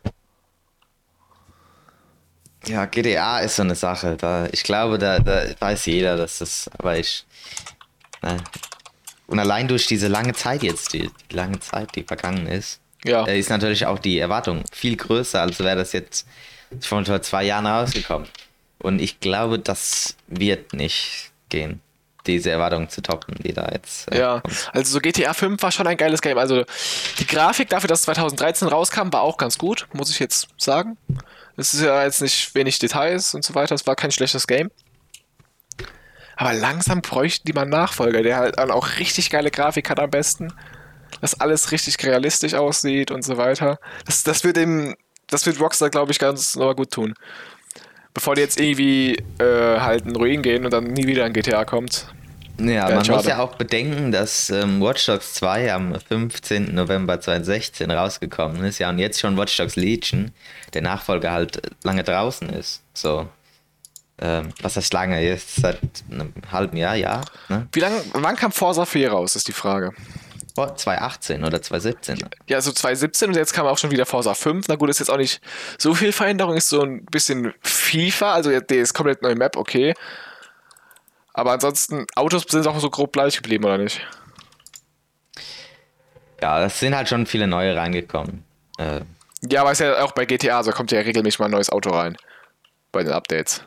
Ja, 2.67 2.85
GTA 2.85 3.39
ist 3.41 3.57
so 3.57 3.63
eine 3.63 3.75
Sache. 3.75 4.17
Da, 4.17 4.47
ich 4.53 4.63
glaube, 4.63 4.99
da, 4.99 5.19
da 5.19 5.45
weiß 5.59 5.87
jeder, 5.87 6.17
dass 6.17 6.39
das. 6.39 6.71
Aber 6.79 6.99
ich. 6.99 7.25
Ne. 8.23 8.37
Und 9.27 9.39
allein 9.39 9.67
durch 9.69 9.87
diese 9.87 10.09
lange 10.09 10.35
Zeit 10.35 10.63
jetzt, 10.63 10.93
die, 10.93 11.11
die 11.31 11.35
lange 11.37 11.59
Zeit, 11.61 11.95
die 11.95 12.03
vergangen 12.03 12.47
ist, 12.47 12.81
Ja. 13.05 13.25
äh, 13.27 13.39
ist 13.39 13.49
natürlich 13.49 13.87
auch 13.87 13.99
die 13.99 14.19
Erwartung 14.19 14.65
viel 14.73 14.97
größer, 14.97 15.41
als 15.41 15.59
wäre 15.61 15.77
das 15.77 15.93
jetzt 15.93 16.27
schon 16.83 17.07
vor 17.07 17.23
zwei 17.23 17.45
Jahren 17.45 17.67
rausgekommen. 17.67 18.29
Und 18.79 19.01
ich 19.01 19.21
glaube, 19.21 19.59
das 19.59 20.17
wird 20.27 20.73
nicht 20.75 21.31
gehen, 21.49 21.81
diese 22.27 22.51
Erwartung 22.51 22.89
zu 22.89 23.03
toppen, 23.03 23.35
die 23.43 23.53
da 23.53 23.69
jetzt. 23.73 24.11
äh, 24.13 24.19
Ja, 24.19 24.41
kommt. 24.41 24.71
also 24.73 24.93
so 24.93 25.01
GTA 25.01 25.33
5 25.33 25.63
war 25.63 25.73
schon 25.73 25.87
ein 25.87 25.97
geiles 25.97 26.21
Game. 26.23 26.39
Also 26.39 26.65
die 27.19 27.27
Grafik 27.27 27.69
dafür, 27.69 27.89
dass 27.89 28.01
es 28.01 28.05
2013 28.07 28.69
rauskam, 28.69 29.13
war 29.13 29.23
auch 29.23 29.37
ganz 29.37 29.59
gut, 29.59 29.87
muss 29.93 30.11
ich 30.11 30.19
jetzt 30.19 30.49
sagen. 30.59 30.97
Es 31.57 31.75
ist 31.75 31.83
ja 31.83 32.05
jetzt 32.05 32.23
nicht 32.23 32.55
wenig 32.55 32.79
Details 32.79 33.35
und 33.35 33.45
so 33.45 33.55
weiter. 33.55 33.75
Es 33.75 33.87
war 33.87 33.97
kein 33.97 34.13
schlechtes 34.13 34.47
Game. 34.47 34.71
Aber 36.37 36.55
langsam 36.55 37.03
bräuchten 37.03 37.47
die 37.47 37.53
mal 37.53 37.63
einen 37.63 37.71
Nachfolger, 37.71 38.23
der 38.23 38.37
halt 38.37 38.59
dann 38.59 38.71
auch 38.71 38.99
richtig 38.99 39.29
geile 39.31 39.51
Grafik 39.51 39.91
hat 39.91 40.01
am 40.01 40.11
besten. 40.11 40.53
Dass 41.21 41.39
alles 41.39 41.71
richtig 41.73 42.03
realistisch 42.05 42.55
aussieht 42.55 43.11
und 43.11 43.23
so 43.25 43.37
weiter. 43.37 43.79
Das, 44.07 44.23
das 44.23 44.43
wird 44.43 44.57
dem, 44.57 44.97
das 45.27 45.45
wird 45.45 45.61
Rockstar, 45.61 45.91
glaube 45.91 46.13
ich, 46.13 46.19
ganz 46.19 46.57
nochmal 46.57 46.75
gut 46.77 46.93
tun. 46.93 47.15
Bevor 48.15 48.35
die 48.35 48.41
jetzt 48.41 48.61
irgendwie 48.61 49.17
äh, 49.39 49.79
halt 49.79 50.05
in 50.07 50.17
Ruin 50.17 50.43
gehen 50.43 50.65
und 50.65 50.73
dann 50.73 50.85
nie 50.85 51.07
wieder 51.07 51.25
ein 51.25 51.33
GTA 51.33 51.65
kommt. 51.65 52.07
Ja, 52.61 52.89
man 52.89 52.97
muss 52.97 53.07
schade. 53.07 53.29
ja 53.29 53.39
auch 53.39 53.55
bedenken, 53.55 54.13
dass 54.13 54.51
ähm, 54.51 54.81
Watch 54.83 55.07
Dogs 55.07 55.35
2 55.35 55.73
am 55.73 55.95
15. 55.95 56.75
November 56.75 57.21
2016 57.21 57.91
rausgekommen 57.91 58.65
ist, 58.65 58.79
ja, 58.79 58.91
und 58.91 58.99
jetzt 58.99 59.19
schon 59.19 59.37
Watch 59.37 59.57
Dogs 59.57 59.77
Legion, 59.77 60.33
der 60.75 60.83
Nachfolger 60.83 61.33
halt 61.33 61.63
lange 61.83 62.05
draußen 62.05 62.51
ist. 62.51 62.83
So. 62.93 63.29
Ähm, 64.21 64.51
was 64.61 64.77
heißt 64.77 64.93
lange? 64.93 65.23
Jetzt 65.23 65.57
seit 65.57 65.79
einem 66.11 66.35
halben 66.53 66.77
Jahr, 66.77 66.97
ja. 66.97 67.23
Ne? 67.49 67.67
Wie 67.73 67.81
lange, 67.81 68.03
wann 68.13 68.37
kam 68.37 68.53
Forza 68.53 68.85
4 68.85 69.11
raus, 69.11 69.37
ist 69.37 69.49
die 69.49 69.53
Frage. 69.53 69.93
Vor 70.55 70.77
2018 70.77 71.45
oder 71.45 71.63
2017. 71.63 72.19
Ja, 72.49 72.61
so 72.61 72.73
2017 72.73 73.29
und 73.29 73.37
jetzt 73.37 73.53
kam 73.53 73.67
auch 73.67 73.79
schon 73.79 73.91
wieder 73.91 74.07
Forza 74.07 74.35
5. 74.35 74.69
Na 74.69 74.77
gut, 74.77 74.91
ist 74.91 74.99
jetzt 74.99 75.11
auch 75.11 75.17
nicht 75.17 75.41
so 75.79 75.95
viel 75.95 76.13
Veränderung, 76.13 76.57
ist 76.57 76.69
so 76.69 76.83
ein 76.83 77.05
bisschen 77.07 77.55
FIFA, 77.63 78.35
also 78.35 78.61
die 78.61 78.75
ist 78.77 78.95
komplett 78.95 79.23
neue 79.23 79.37
Map, 79.37 79.57
okay. 79.57 79.95
Aber 81.33 81.53
ansonsten, 81.53 82.07
Autos 82.17 82.45
sind 82.49 82.67
auch 82.67 82.79
so 82.81 82.91
grob 82.91 83.13
gleich 83.13 83.37
geblieben, 83.37 83.65
oder 83.65 83.79
nicht? 83.79 84.01
Ja, 86.43 86.65
es 86.65 86.81
sind 86.81 86.97
halt 86.97 87.09
schon 87.09 87.27
viele 87.27 87.47
neue 87.47 87.77
reingekommen. 87.77 88.45
Äh, 88.79 89.01
Ja, 89.49 89.63
aber 89.63 89.73
ist 89.73 89.81
ja 89.81 90.03
auch 90.03 90.13
bei 90.13 90.25
GTA, 90.27 90.63
so 90.63 90.71
kommt 90.73 90.91
ja 90.93 91.01
regelmäßig 91.01 91.39
mal 91.39 91.47
ein 91.47 91.51
neues 91.53 91.71
Auto 91.71 91.91
rein. 91.91 92.17
Bei 92.93 93.03
den 93.03 93.13
Updates. 93.13 93.63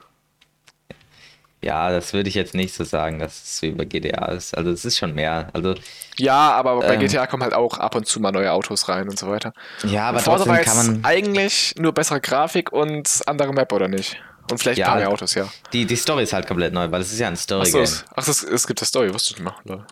Ja, 1.64 1.90
das 1.92 2.14
würde 2.14 2.30
ich 2.30 2.36
jetzt 2.36 2.54
nicht 2.54 2.74
so 2.76 2.84
sagen, 2.84 3.20
dass 3.20 3.44
es 3.44 3.62
wie 3.62 3.72
bei 3.72 3.86
GTA 3.86 4.26
ist. 4.34 4.56
Also 4.58 4.72
es 4.72 4.86
ist 4.86 4.98
schon 4.98 5.14
mehr. 5.16 5.50
Also 5.54 5.76
Ja, 6.18 6.52
aber 6.54 6.84
bei 6.84 6.96
Ähm. 6.96 6.98
GTA 6.98 7.28
kommen 7.28 7.44
halt 7.44 7.54
auch 7.54 7.78
ab 7.80 7.96
und 7.96 8.06
zu 8.08 8.20
mal 8.20 8.32
neue 8.32 8.52
Autos 8.52 8.88
rein 8.90 9.10
und 9.10 9.18
so 9.18 9.28
weiter. 9.30 9.54
ja, 9.84 10.10
aber 10.10 10.20
Forza 10.20 10.46
trotzdem 10.46 10.60
kann 10.62 10.78
man. 10.78 11.04
eigentlich 11.04 11.76
nur 11.78 11.94
bessere 11.94 12.22
Grafik 12.22 12.72
und 12.72 13.22
andere 13.28 13.54
Map, 13.54 13.72
oder 13.74 13.88
nicht? 13.88 14.18
Und 14.52 14.60
vielleicht 14.60 14.80
Ja, 14.80 14.86
ein 14.88 14.92
paar 14.92 14.96
mehr 14.96 15.10
Autos, 15.10 15.36
ja. 15.36 15.54
Die, 15.74 15.86
die 15.86 15.96
Story 15.96 16.24
ist 16.24 16.34
halt 16.34 16.48
komplett 16.48 16.74
neu, 16.74 16.90
weil 16.92 17.02
es 17.02 17.12
ist 17.14 17.20
ja 17.20 17.28
ein 17.28 17.38
Achso, 17.58 17.80
Story-Game. 17.80 17.84
es, 17.84 18.06
ach, 18.16 18.28
es, 18.28 18.44
es 18.44 18.68
gibt 18.68 18.82
das 18.82 18.90
Story, 18.90 19.14
wusste 19.14 19.34
ich 19.34 19.40
nicht. 19.40 19.56
Lol. 19.66 19.86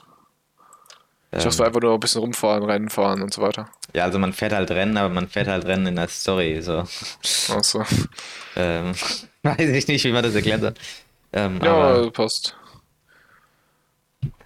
Ich 1.35 1.43
Ähm, 1.43 1.59
war 1.59 1.67
einfach 1.67 1.81
nur 1.81 1.93
ein 1.93 1.99
bisschen 1.99 2.21
rumfahren, 2.21 2.63
Rennen 2.63 2.89
fahren 2.89 3.21
und 3.21 3.33
so 3.33 3.41
weiter. 3.41 3.69
Ja, 3.93 4.05
also 4.05 4.19
man 4.19 4.33
fährt 4.33 4.53
halt 4.53 4.71
Rennen, 4.71 4.97
aber 4.97 5.09
man 5.13 5.27
fährt 5.27 5.47
halt 5.47 5.65
Rennen 5.65 5.87
in 5.87 5.95
der 5.97 6.07
Story. 6.07 6.61
So. 6.61 6.85
Achso. 7.47 7.83
Ähm, 8.55 8.93
weiß 9.43 9.59
ich 9.69 9.87
nicht, 9.87 10.03
wie 10.03 10.11
man 10.11 10.23
das 10.23 10.35
erklärt 10.35 10.61
hat. 10.63 10.77
Ähm, 11.33 11.59
Ja, 11.63 12.09
passt. 12.11 12.55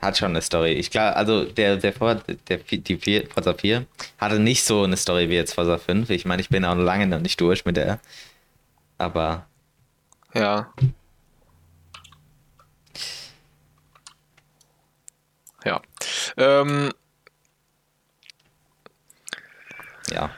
hat 0.02 0.18
schon 0.18 0.32
eine 0.32 0.42
Story. 0.42 0.74
Ich 0.74 0.92
glaube, 0.92 1.16
also 1.16 1.46
der, 1.46 1.78
der, 1.78 1.94
Vor 1.94 2.16
der 2.16 2.58
die 2.58 2.98
4, 2.98 3.28
Forza 3.30 3.54
4 3.54 3.86
hatte 4.18 4.40
nicht 4.40 4.64
so 4.64 4.84
eine 4.84 4.98
Story 4.98 5.30
wie 5.30 5.36
jetzt 5.36 5.54
Forza 5.54 5.78
5. 5.78 6.10
Ich 6.10 6.26
meine, 6.26 6.42
ich 6.42 6.50
bin 6.50 6.64
auch 6.66 6.76
lange 6.76 7.08
noch 7.08 7.20
nicht 7.20 7.40
durch 7.42 7.66
mit 7.66 7.78
der. 7.78 8.00
Aber 8.98 9.48
Ja. 10.34 10.74
Ja. 15.64 15.82
Ähm, 16.38 16.92
ja. 20.12 20.30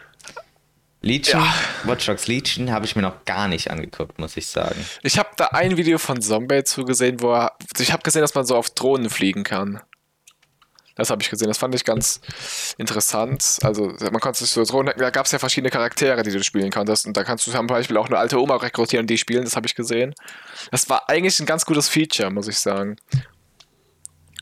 Legion, 1.01 1.41
Ja. 1.41 1.53
Watch 1.83 2.05
Dogs 2.05 2.27
Legion 2.27 2.71
habe 2.71 2.85
ich 2.85 2.95
mir 2.95 3.03
noch 3.03 3.23
gar 3.25 3.47
nicht 3.47 3.69
angeguckt, 3.69 4.19
muss 4.19 4.35
ich 4.35 4.47
sagen. 4.47 4.83
ich 5.03 5.17
habe 5.19 5.29
da 5.37 5.47
ein 5.47 5.77
Video 5.77 5.97
von 5.97 6.21
Zombie 6.21 6.63
zugesehen, 6.63 7.21
wo 7.21 7.33
er. 7.33 7.53
Ich 7.79 7.91
habe 7.91 8.03
gesehen, 8.03 8.21
dass 8.21 8.33
man 8.35 8.45
so 8.45 8.55
auf 8.55 8.69
Drohnen 8.71 9.09
fliegen 9.09 9.43
kann. 9.43 9.81
Das 10.95 11.11
habe 11.11 11.21
ich 11.21 11.29
gesehen, 11.29 11.47
das 11.47 11.59
fand 11.59 11.75
ich 11.75 11.85
ganz 11.85 12.21
interessant. 12.79 13.59
Also, 13.61 13.93
man 13.99 14.19
konnte 14.19 14.39
sich 14.39 14.49
so 14.49 14.63
Drohnen, 14.63 14.93
da 14.97 15.11
gab 15.11 15.27
es 15.27 15.31
ja 15.31 15.37
verschiedene 15.37 15.69
Charaktere, 15.69 16.23
die 16.23 16.31
du 16.31 16.43
spielen 16.43 16.71
konntest. 16.71 17.05
Und 17.05 17.15
da 17.15 17.23
kannst 17.23 17.45
du 17.45 17.51
zum 17.51 17.67
Beispiel 17.67 17.97
auch 17.97 18.07
eine 18.07 18.17
alte 18.17 18.41
Oma 18.41 18.55
rekrutieren 18.55 19.03
und 19.03 19.09
die 19.09 19.19
spielen, 19.19 19.43
das 19.43 19.55
habe 19.55 19.67
ich 19.67 19.75
gesehen. 19.75 20.15
Das 20.71 20.89
war 20.89 21.07
eigentlich 21.07 21.39
ein 21.39 21.45
ganz 21.45 21.65
gutes 21.65 21.87
Feature, 21.87 22.31
muss 22.31 22.47
ich 22.47 22.57
sagen. 22.57 22.95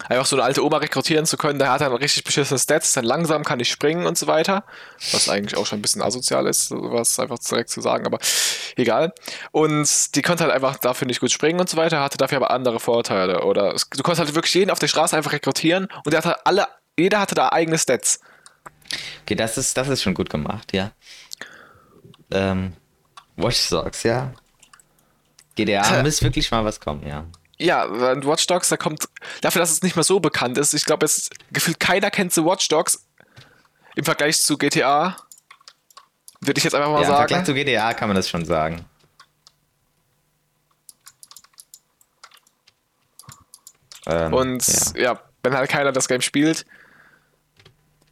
Einfach 0.09 0.25
so 0.25 0.35
eine 0.35 0.43
alte 0.43 0.63
Oma 0.63 0.77
rekrutieren 0.77 1.25
zu 1.25 1.37
können, 1.37 1.59
der 1.59 1.71
hat 1.71 1.81
dann 1.81 1.93
richtig 1.93 2.23
beschissene 2.23 2.59
Stats, 2.59 2.93
dann 2.93 3.05
langsam, 3.05 3.43
kann 3.43 3.57
nicht 3.57 3.71
springen 3.71 4.05
und 4.05 4.17
so 4.17 4.27
weiter. 4.27 4.63
Was 5.11 5.29
eigentlich 5.29 5.57
auch 5.57 5.65
schon 5.65 5.79
ein 5.79 5.81
bisschen 5.81 6.01
asozial 6.01 6.47
ist, 6.47 6.67
sowas 6.67 7.19
einfach 7.19 7.39
direkt 7.39 7.69
zu 7.69 7.81
sagen, 7.81 8.05
aber 8.05 8.19
egal. 8.75 9.13
Und 9.51 10.15
die 10.15 10.21
konnte 10.21 10.43
halt 10.43 10.53
einfach 10.53 10.77
dafür 10.77 11.07
nicht 11.07 11.19
gut 11.19 11.31
springen 11.31 11.59
und 11.59 11.69
so 11.69 11.77
weiter, 11.77 12.01
hatte 12.01 12.17
dafür 12.17 12.37
aber 12.37 12.51
andere 12.51 12.79
Vorteile. 12.79 13.43
Oder 13.43 13.73
es, 13.73 13.89
du 13.89 14.03
konntest 14.03 14.25
halt 14.25 14.35
wirklich 14.35 14.53
jeden 14.53 14.71
auf 14.71 14.79
der 14.79 14.87
Straße 14.87 15.15
einfach 15.15 15.33
rekrutieren 15.33 15.87
und 16.03 16.13
der 16.13 16.23
hatte 16.23 16.45
alle, 16.45 16.67
jeder 16.97 17.19
hatte 17.19 17.35
da 17.35 17.49
eigene 17.49 17.77
Stats. 17.77 18.19
Okay, 19.23 19.35
das 19.35 19.57
ist, 19.57 19.75
das 19.77 19.87
ist 19.87 20.03
schon 20.03 20.13
gut 20.13 20.29
gemacht, 20.29 20.73
ja. 20.73 20.91
Ähm, 22.31 22.73
Watch 23.35 23.69
Dogs, 23.69 24.03
ja. 24.03 24.33
GDA 25.55 26.03
muss 26.03 26.21
wirklich 26.21 26.51
mal 26.51 26.65
was 26.65 26.79
kommen, 26.79 27.07
ja. 27.07 27.25
Ja, 27.57 27.87
Watch 28.25 28.47
Dogs, 28.47 28.69
da 28.69 28.77
kommt, 28.77 29.07
dafür, 29.41 29.61
dass 29.61 29.71
es 29.71 29.81
nicht 29.81 29.95
mehr 29.95 30.03
so 30.03 30.19
bekannt 30.19 30.57
ist, 30.57 30.73
ich 30.73 30.85
glaube, 30.85 31.05
es 31.05 31.29
gefühlt 31.51 31.79
keiner 31.79 32.11
kennt 32.11 32.33
so 32.33 32.45
Watch 32.45 32.67
Dogs 32.67 33.07
im 33.95 34.03
Vergleich 34.03 34.41
zu 34.41 34.57
GTA. 34.57 35.15
Würde 36.41 36.57
ich 36.57 36.63
jetzt 36.63 36.75
einfach 36.75 36.91
mal 36.91 37.01
ja, 37.01 37.07
sagen. 37.07 37.21
Im 37.21 37.27
Vergleich 37.29 37.45
zu 37.45 37.53
GTA 37.53 37.93
kann 37.93 38.09
man 38.09 38.15
das 38.15 38.29
schon 38.29 38.45
sagen. 38.45 38.85
Ähm, 44.05 44.33
Und 44.33 44.67
ja. 44.95 45.13
ja, 45.13 45.19
wenn 45.43 45.55
halt 45.55 45.69
keiner 45.69 45.91
das 45.91 46.07
Game 46.07 46.21
spielt, 46.21 46.65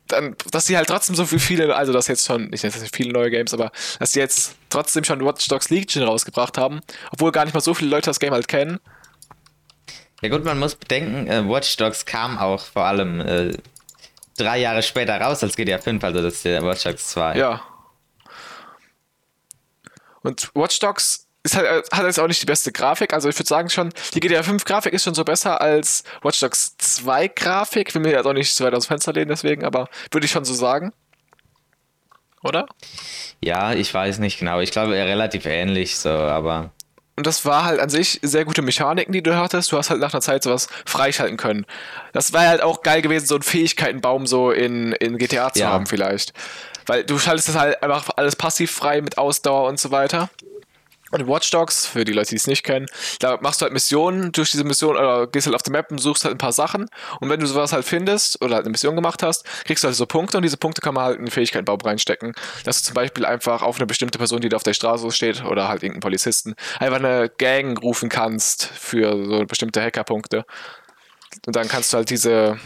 dann, 0.08 0.36
dass 0.52 0.66
sie 0.68 0.78
halt 0.78 0.88
trotzdem 0.88 1.16
so 1.16 1.26
viele, 1.26 1.76
also 1.76 1.94
das 1.94 2.08
jetzt 2.08 2.26
schon, 2.26 2.52
ich 2.54 2.64
nenne 2.64 2.76
das 2.76 2.90
viele 2.94 3.12
neue 3.12 3.32
Games, 3.32 3.54
aber 3.54 3.72
dass 4.00 4.12
sie 4.14 4.20
jetzt 4.20 4.56
trotzdem 4.70 5.04
schon 5.04 5.24
Watch 5.26 5.48
Dogs 5.48 5.70
Legion 5.70 6.04
rausgebracht 6.04 6.58
haben, 6.58 6.82
obwohl 7.12 7.32
gar 7.32 7.46
nicht 7.46 7.54
mal 7.54 7.62
so 7.62 7.74
viele 7.74 7.90
Leute 7.90 8.06
das 8.06 8.20
Game 8.20 8.34
halt 8.34 8.48
kennen. 8.48 8.80
Ja 10.24 10.30
gut, 10.30 10.46
man 10.46 10.58
muss 10.58 10.76
bedenken, 10.76 11.28
äh, 11.28 11.48
Watch 11.48 11.76
Dogs 11.76 12.06
kam 12.06 12.38
auch 12.38 12.62
vor 12.62 12.86
allem 12.86 13.20
äh, 13.20 13.58
drei 14.38 14.60
Jahre 14.60 14.82
später 14.82 15.20
raus 15.20 15.44
als 15.44 15.58
GTA 15.58 15.80
5, 15.80 16.02
also 16.02 16.22
das 16.22 16.36
ist 16.36 16.46
der 16.46 16.64
Watch 16.64 16.84
Dogs 16.84 17.10
2. 17.10 17.38
Ja. 17.38 17.62
Und 20.22 20.50
Watch 20.56 20.80
Dogs 20.80 21.28
ist 21.44 21.58
halt, 21.58 21.68
äh, 21.68 21.84
hat 21.94 22.06
jetzt 22.06 22.22
auch 22.22 22.28
nicht 22.28 22.42
die 22.42 22.46
beste 22.46 22.72
Grafik. 22.72 23.14
Also 23.14 23.28
ich 23.28 23.38
würde 23.38 23.50
sagen 23.50 23.70
schon, 23.70 23.90
die 24.14 24.22
GTA 24.22 24.44
5 24.44 24.64
Grafik 24.64 24.94
ist 24.94 25.04
schon 25.04 25.14
so 25.14 25.26
besser 25.26 25.60
als 25.60 26.06
Watch 26.22 26.40
Dogs 26.40 26.78
2 26.78 27.28
Grafik. 27.28 27.94
Will 27.94 28.02
mir 28.02 28.12
jetzt 28.12 28.26
auch 28.26 28.32
nicht 28.32 28.56
zu 28.56 28.64
weit 28.64 28.74
aus 28.74 28.86
dem 28.86 28.88
Fenster 28.90 29.12
lehnen 29.12 29.28
deswegen, 29.28 29.66
aber 29.66 29.90
würde 30.10 30.24
ich 30.24 30.32
schon 30.32 30.46
so 30.46 30.54
sagen. 30.54 30.94
Oder? 32.44 32.66
Ja, 33.42 33.74
ich 33.74 33.94
weiß 33.94 34.20
nicht 34.20 34.40
genau. 34.40 34.62
Ich 34.62 34.72
glaube 34.72 34.94
relativ 34.94 35.46
ähnlich 35.46 35.98
so, 35.98 36.10
aber. 36.10 36.72
Und 37.16 37.28
das 37.28 37.46
war 37.46 37.64
halt 37.66 37.80
an 37.80 37.90
sich 37.90 38.20
sehr 38.24 38.44
gute 38.44 38.64
Mechaniken, 38.64 39.14
die 39.14 39.22
du 39.22 39.36
hattest. 39.36 39.72
Du 39.72 39.78
hast 39.78 39.90
halt 39.90 40.00
nach 40.00 40.14
einer 40.14 40.22
Zeit 40.22 40.44
sowas 40.44 40.68
freischalten 40.86 41.38
können. 41.38 41.66
Das 42.12 42.34
wäre 42.34 42.48
halt 42.48 42.62
auch 42.62 42.82
geil 42.82 43.02
gewesen, 43.04 43.28
so 43.28 43.36
einen 43.36 43.44
Fähigkeitenbaum 43.44 44.26
so 44.26 44.52
in, 44.52 44.94
in 44.94 45.18
GTA 45.18 45.54
zu 45.54 45.60
ja. 45.60 45.70
haben 45.70 45.86
vielleicht. 45.86 46.34
Weil 46.88 47.04
du 47.04 47.20
schaltest 47.20 47.50
das 47.50 47.56
halt 47.56 47.84
einfach 47.84 48.10
alles 48.16 48.36
passiv 48.36 48.72
frei 48.72 49.02
mit 49.02 49.18
Ausdauer 49.18 49.68
und 49.70 49.80
so 49.80 49.92
weiter. 49.92 50.30
Und 51.14 51.28
Watch 51.28 51.52
Dogs, 51.52 51.86
für 51.86 52.06
die 52.06 52.12
Leute, 52.12 52.32
die 52.32 52.38
es 52.38 52.48
nicht 52.48 52.64
kennen, 52.64 52.88
da 53.20 53.38
machst 53.40 53.62
du 53.62 53.66
halt 53.66 53.74
Missionen, 53.74 54.32
durch 54.32 54.50
diese 54.50 54.64
Mission, 54.64 54.98
oder 54.98 55.28
gehst 55.28 55.46
halt 55.46 55.56
auf 55.56 55.62
die 55.62 55.70
Map 55.70 55.92
und 55.92 56.00
suchst 56.00 56.26
halt 56.26 56.34
ein 56.34 56.40
paar 56.40 56.54
Sachen. 56.54 56.90
Und 57.20 57.30
wenn 57.30 57.40
du 57.40 57.46
sowas 57.46 57.72
halt 57.72 57.86
findest 57.86 58.42
oder 58.42 58.56
halt 58.56 58.66
eine 58.66 58.72
Mission 58.72 58.96
gemacht 58.96 59.22
hast, 59.22 59.46
kriegst 59.66 59.84
du 59.84 59.90
halt 59.90 59.96
so 59.96 60.08
Punkte 60.08 60.38
und 60.38 60.44
diese 60.44 60.58
Punkte 60.58 60.82
kann 60.82 60.96
man 60.96 61.04
halt 61.04 61.20
in 61.20 61.26
den 61.26 61.32
Fähigkeitenbaum 61.32 61.82
reinstecken. 61.82 62.34
Dass 62.64 62.80
du 62.80 62.88
zum 62.88 62.96
Beispiel 62.96 63.26
einfach 63.26 63.62
auf 63.62 63.78
eine 63.78 63.86
bestimmte 63.86 64.18
Person, 64.18 64.42
die 64.42 64.50
da 64.50 64.58
auf 64.58 64.64
der 64.64 64.74
Straße 64.74 65.12
steht, 65.12 65.46
oder 65.46 65.68
halt 65.68 65.84
irgendeinen 65.84 66.02
Polizisten, 66.02 66.56
einfach 66.80 66.98
eine 66.98 67.30
Gang 67.30 67.80
rufen 67.84 68.10
kannst 68.10 68.66
für 68.66 69.12
so 69.24 69.46
bestimmte 69.46 69.84
Hackerpunkte. 69.84 70.46
Und 71.46 71.56
dann 71.56 71.68
kannst 71.68 71.94
du 71.94 71.98
halt 71.98 72.10
diese, 72.10 72.60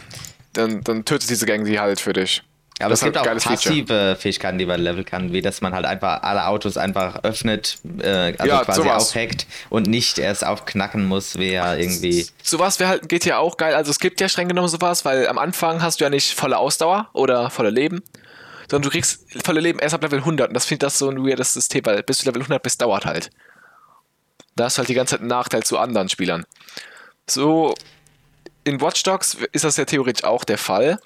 dann, 0.54 0.80
dann 0.80 1.04
tötet 1.04 1.28
diese 1.28 1.44
Gang 1.44 1.66
die 1.66 1.78
halt 1.78 2.00
für 2.00 2.14
dich. 2.14 2.42
Aber 2.80 2.90
das 2.90 3.00
es 3.00 3.04
gibt 3.04 3.18
auch 3.18 3.24
passive 3.24 3.86
Feature. 3.86 4.16
Fähigkeiten, 4.16 4.58
die 4.58 4.66
man 4.66 4.80
leveln 4.80 5.04
kann, 5.04 5.32
wie 5.32 5.42
dass 5.42 5.60
man 5.60 5.74
halt 5.74 5.84
einfach 5.84 6.22
alle 6.22 6.46
Autos 6.46 6.76
einfach 6.76 7.24
öffnet, 7.24 7.78
äh, 8.00 8.34
also 8.38 8.46
ja, 8.46 8.64
quasi 8.64 8.82
sowas. 8.82 9.08
aufhackt 9.08 9.46
und 9.68 9.88
nicht 9.88 10.18
erst 10.18 10.46
aufknacken 10.46 11.04
muss, 11.04 11.36
wer 11.38 11.78
irgendwie. 11.78 12.26
Sowas 12.42 12.78
wäre 12.78 12.90
halt 12.90 13.08
GTA 13.08 13.38
auch 13.38 13.56
geil. 13.56 13.74
Also 13.74 13.90
es 13.90 13.98
gibt 13.98 14.20
ja 14.20 14.28
streng 14.28 14.48
genommen 14.48 14.68
sowas, 14.68 15.04
weil 15.04 15.26
am 15.26 15.38
Anfang 15.38 15.82
hast 15.82 16.00
du 16.00 16.04
ja 16.04 16.10
nicht 16.10 16.34
volle 16.34 16.56
Ausdauer 16.58 17.08
oder 17.14 17.50
volle 17.50 17.70
Leben, 17.70 18.02
sondern 18.70 18.82
du 18.82 18.90
kriegst 18.90 19.26
volle 19.44 19.60
Leben 19.60 19.80
erst 19.80 19.94
ab 19.94 20.02
Level 20.02 20.20
100 20.20 20.48
und 20.48 20.54
das 20.54 20.66
finde 20.66 20.84
ich 20.84 20.86
das 20.86 20.98
so 20.98 21.10
ein 21.10 21.26
weirdes 21.26 21.54
System, 21.54 21.84
weil 21.84 22.02
bis 22.04 22.18
du 22.18 22.26
Level 22.26 22.42
100 22.42 22.62
bist, 22.62 22.80
dauert 22.80 23.06
halt. 23.06 23.30
Da 24.54 24.64
hast 24.64 24.76
du 24.76 24.80
halt 24.80 24.88
die 24.88 24.94
ganze 24.94 25.12
Zeit 25.12 25.20
einen 25.20 25.28
Nachteil 25.28 25.62
zu 25.64 25.78
anderen 25.78 26.08
Spielern. 26.08 26.44
So, 27.28 27.74
in 28.64 28.80
Watch 28.80 29.02
Dogs 29.02 29.36
ist 29.52 29.64
das 29.64 29.76
ja 29.76 29.84
theoretisch 29.84 30.24
auch 30.24 30.44
der 30.44 30.58
Fall. 30.58 30.98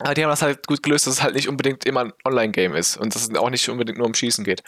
Aber 0.00 0.14
die 0.14 0.22
haben 0.24 0.30
das 0.30 0.42
halt 0.42 0.66
gut 0.66 0.82
gelöst, 0.82 1.06
dass 1.06 1.14
es 1.14 1.22
halt 1.22 1.34
nicht 1.34 1.48
unbedingt 1.48 1.84
immer 1.84 2.00
ein 2.00 2.12
Online-Game 2.24 2.74
ist 2.74 2.96
und 2.96 3.14
dass 3.14 3.22
es 3.22 3.34
auch 3.36 3.50
nicht 3.50 3.68
unbedingt 3.68 3.98
nur 3.98 4.06
um 4.06 4.14
Schießen 4.14 4.44
geht. 4.44 4.62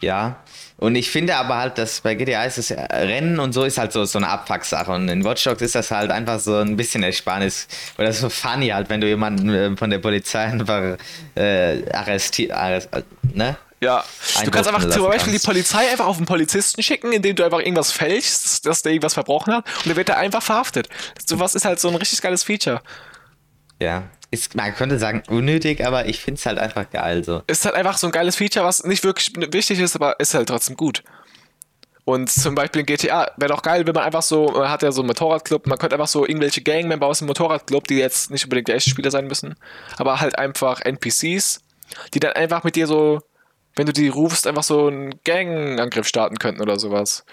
Ja, 0.00 0.44
und 0.76 0.94
ich 0.94 1.10
finde 1.10 1.34
aber 1.34 1.56
halt, 1.56 1.76
dass 1.76 2.00
bei 2.00 2.14
GTA 2.14 2.44
ist 2.44 2.58
das 2.58 2.70
Rennen 2.70 3.40
und 3.40 3.52
so 3.52 3.64
ist 3.64 3.78
halt 3.78 3.92
so, 3.92 4.04
so 4.04 4.18
eine 4.18 4.28
Abfuck-Sache. 4.28 4.92
Und 4.92 5.08
in 5.08 5.24
Watch 5.24 5.42
Dogs 5.42 5.60
ist 5.60 5.74
das 5.74 5.90
halt 5.90 6.12
einfach 6.12 6.38
so 6.38 6.56
ein 6.56 6.76
bisschen 6.76 7.02
Ersparnis. 7.02 7.66
Oder 7.98 8.12
so 8.12 8.28
funny 8.28 8.68
halt, 8.68 8.88
wenn 8.88 9.00
du 9.00 9.08
jemanden 9.08 9.52
äh, 9.52 9.76
von 9.76 9.90
der 9.90 9.98
Polizei 9.98 10.44
einfach 10.44 10.96
äh, 11.34 11.90
arrestierst, 11.90 12.52
arrest, 12.52 12.88
ne? 13.34 13.56
Ja, 13.80 14.04
du 14.44 14.50
kannst 14.50 14.68
einfach 14.68 14.88
zum 14.88 15.04
Beispiel 15.04 15.32
kannst. 15.32 15.44
die 15.44 15.46
Polizei 15.46 15.90
einfach 15.90 16.06
auf 16.06 16.16
einen 16.16 16.26
Polizisten 16.26 16.82
schicken, 16.82 17.12
indem 17.12 17.36
du 17.36 17.44
einfach 17.44 17.60
irgendwas 17.60 17.92
fälschst, 17.92 18.66
dass 18.66 18.82
der 18.82 18.90
irgendwas 18.90 19.14
verbrochen 19.14 19.54
hat 19.54 19.66
und 19.78 19.86
dann 19.86 19.96
wird 19.96 20.08
er 20.08 20.16
einfach 20.16 20.42
verhaftet. 20.42 20.88
Sowas 21.24 21.54
ist 21.54 21.64
halt 21.64 21.78
so 21.78 21.88
ein 21.88 21.94
richtig 21.94 22.20
geiles 22.20 22.42
Feature. 22.42 22.82
Ja, 23.80 24.10
ist, 24.30 24.54
man 24.54 24.74
könnte 24.74 24.98
sagen 24.98 25.22
unnötig, 25.28 25.86
aber 25.86 26.06
ich 26.06 26.20
finde 26.20 26.38
es 26.38 26.46
halt 26.46 26.58
einfach 26.58 26.90
geil 26.90 27.24
so. 27.24 27.42
Ist 27.46 27.64
halt 27.64 27.74
einfach 27.74 27.96
so 27.96 28.06
ein 28.06 28.12
geiles 28.12 28.36
Feature, 28.36 28.64
was 28.64 28.84
nicht 28.84 29.04
wirklich 29.04 29.32
wichtig 29.52 29.80
ist, 29.80 29.96
aber 29.96 30.20
ist 30.20 30.34
halt 30.34 30.48
trotzdem 30.48 30.76
gut. 30.76 31.02
Und 32.04 32.30
zum 32.30 32.54
Beispiel 32.54 32.80
in 32.80 32.86
GTA 32.86 33.30
wäre 33.36 33.52
doch 33.52 33.62
geil, 33.62 33.86
wenn 33.86 33.94
man 33.94 34.04
einfach 34.04 34.22
so, 34.22 34.48
man 34.48 34.70
hat 34.70 34.82
ja 34.82 34.92
so 34.92 35.02
einen 35.02 35.08
Motorradclub, 35.08 35.66
man 35.66 35.78
könnte 35.78 35.94
einfach 35.94 36.08
so 36.08 36.26
irgendwelche 36.26 36.62
Gangmember 36.62 37.06
aus 37.06 37.18
dem 37.18 37.26
Motorradclub, 37.26 37.86
die 37.86 37.96
jetzt 37.96 38.30
nicht 38.30 38.44
unbedingt 38.44 38.70
echte 38.70 38.88
Spieler 38.88 39.10
sein 39.10 39.26
müssen, 39.26 39.56
aber 39.98 40.20
halt 40.20 40.38
einfach 40.38 40.80
NPCs, 40.80 41.60
die 42.14 42.20
dann 42.20 42.32
einfach 42.32 42.64
mit 42.64 42.76
dir 42.76 42.86
so, 42.86 43.20
wenn 43.76 43.84
du 43.84 43.92
die 43.92 44.08
rufst, 44.08 44.46
einfach 44.46 44.62
so 44.62 44.86
einen 44.86 45.20
Gangangriff 45.24 46.08
starten 46.08 46.38
könnten 46.38 46.62
oder 46.62 46.78
sowas. 46.78 47.24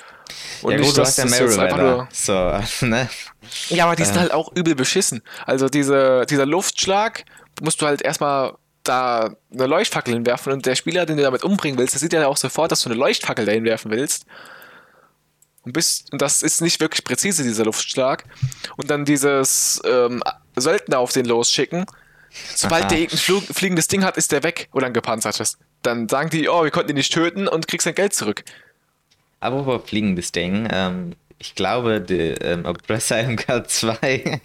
Und 0.62 0.72
ja, 0.72 0.78
nicht, 0.80 0.88
gut, 0.88 0.98
dass 0.98 1.16
du 1.16 1.24
hast 1.24 1.40
ja 1.40 1.78
nur. 1.78 2.08
So, 2.12 2.86
ne? 2.86 3.10
Ja, 3.70 3.86
aber 3.86 3.96
die 3.96 4.06
sind 4.06 4.16
äh. 4.16 4.20
halt 4.20 4.32
auch 4.32 4.52
übel 4.56 4.76
beschissen. 4.76 5.22
Also 5.46 5.70
diese, 5.70 6.26
dieser 6.30 6.46
Luftschlag 6.46 7.26
musst 7.62 7.82
du 7.82 7.86
halt 7.86 8.02
erstmal 8.02 8.54
da 8.84 9.36
eine 9.52 9.68
Leuchtfackel 9.68 10.14
hinwerfen 10.14 10.54
und 10.54 10.66
der 10.66 10.76
Spieler, 10.76 11.06
den 11.06 11.18
du 11.18 11.24
damit 11.24 11.44
umbringen 11.44 11.78
willst, 11.78 11.94
der 11.94 12.00
sieht 12.00 12.14
ja 12.14 12.28
auch 12.28 12.38
sofort, 12.38 12.72
dass 12.72 12.82
du 12.82 12.90
eine 12.90 12.98
Leuchtfackel 12.98 13.46
dahin 13.46 13.64
werfen 13.64 13.92
willst. 13.92 14.26
Und, 15.64 15.74
bist, 15.74 16.12
und 16.14 16.22
das 16.22 16.44
ist 16.44 16.62
nicht 16.62 16.80
wirklich 16.80 17.04
präzise, 17.04 17.44
dieser 17.44 17.66
Luftschlag. 17.66 18.26
Und 18.78 18.92
dann 18.92 19.04
dieses 19.04 19.82
ähm, 19.84 20.22
Söldner 20.56 21.00
auf 21.00 21.12
den 21.12 21.26
losschicken. 21.26 21.86
Sobald 22.54 22.84
Aha. 22.84 22.90
der 22.90 23.00
irgendein 23.00 23.56
fliegendes 23.56 23.88
Ding 23.88 24.04
hat, 24.04 24.18
ist 24.18 24.32
der 24.32 24.44
weg 24.44 24.70
oder 24.74 24.88
ein 24.88 24.94
gepanzertes. 24.94 25.58
Dann 25.82 26.08
sagen 26.08 26.30
die, 26.30 26.50
oh, 26.50 26.64
wir 26.64 26.72
konnten 26.72 26.92
ihn 26.92 26.98
nicht 26.98 27.14
töten 27.14 27.48
und 27.48 27.68
kriegst 27.68 27.88
dein 27.88 27.96
Geld 27.96 28.14
zurück. 28.14 28.44
Apropos 29.39 29.82
fliegendes 29.88 30.32
Ding, 30.32 30.67
ähm, 30.71 31.13
ich 31.38 31.56
glaube, 31.56 32.02
die 32.02 32.32
ähm, 32.41 32.65
Oppressor 32.65 33.17
MK2 33.21 34.39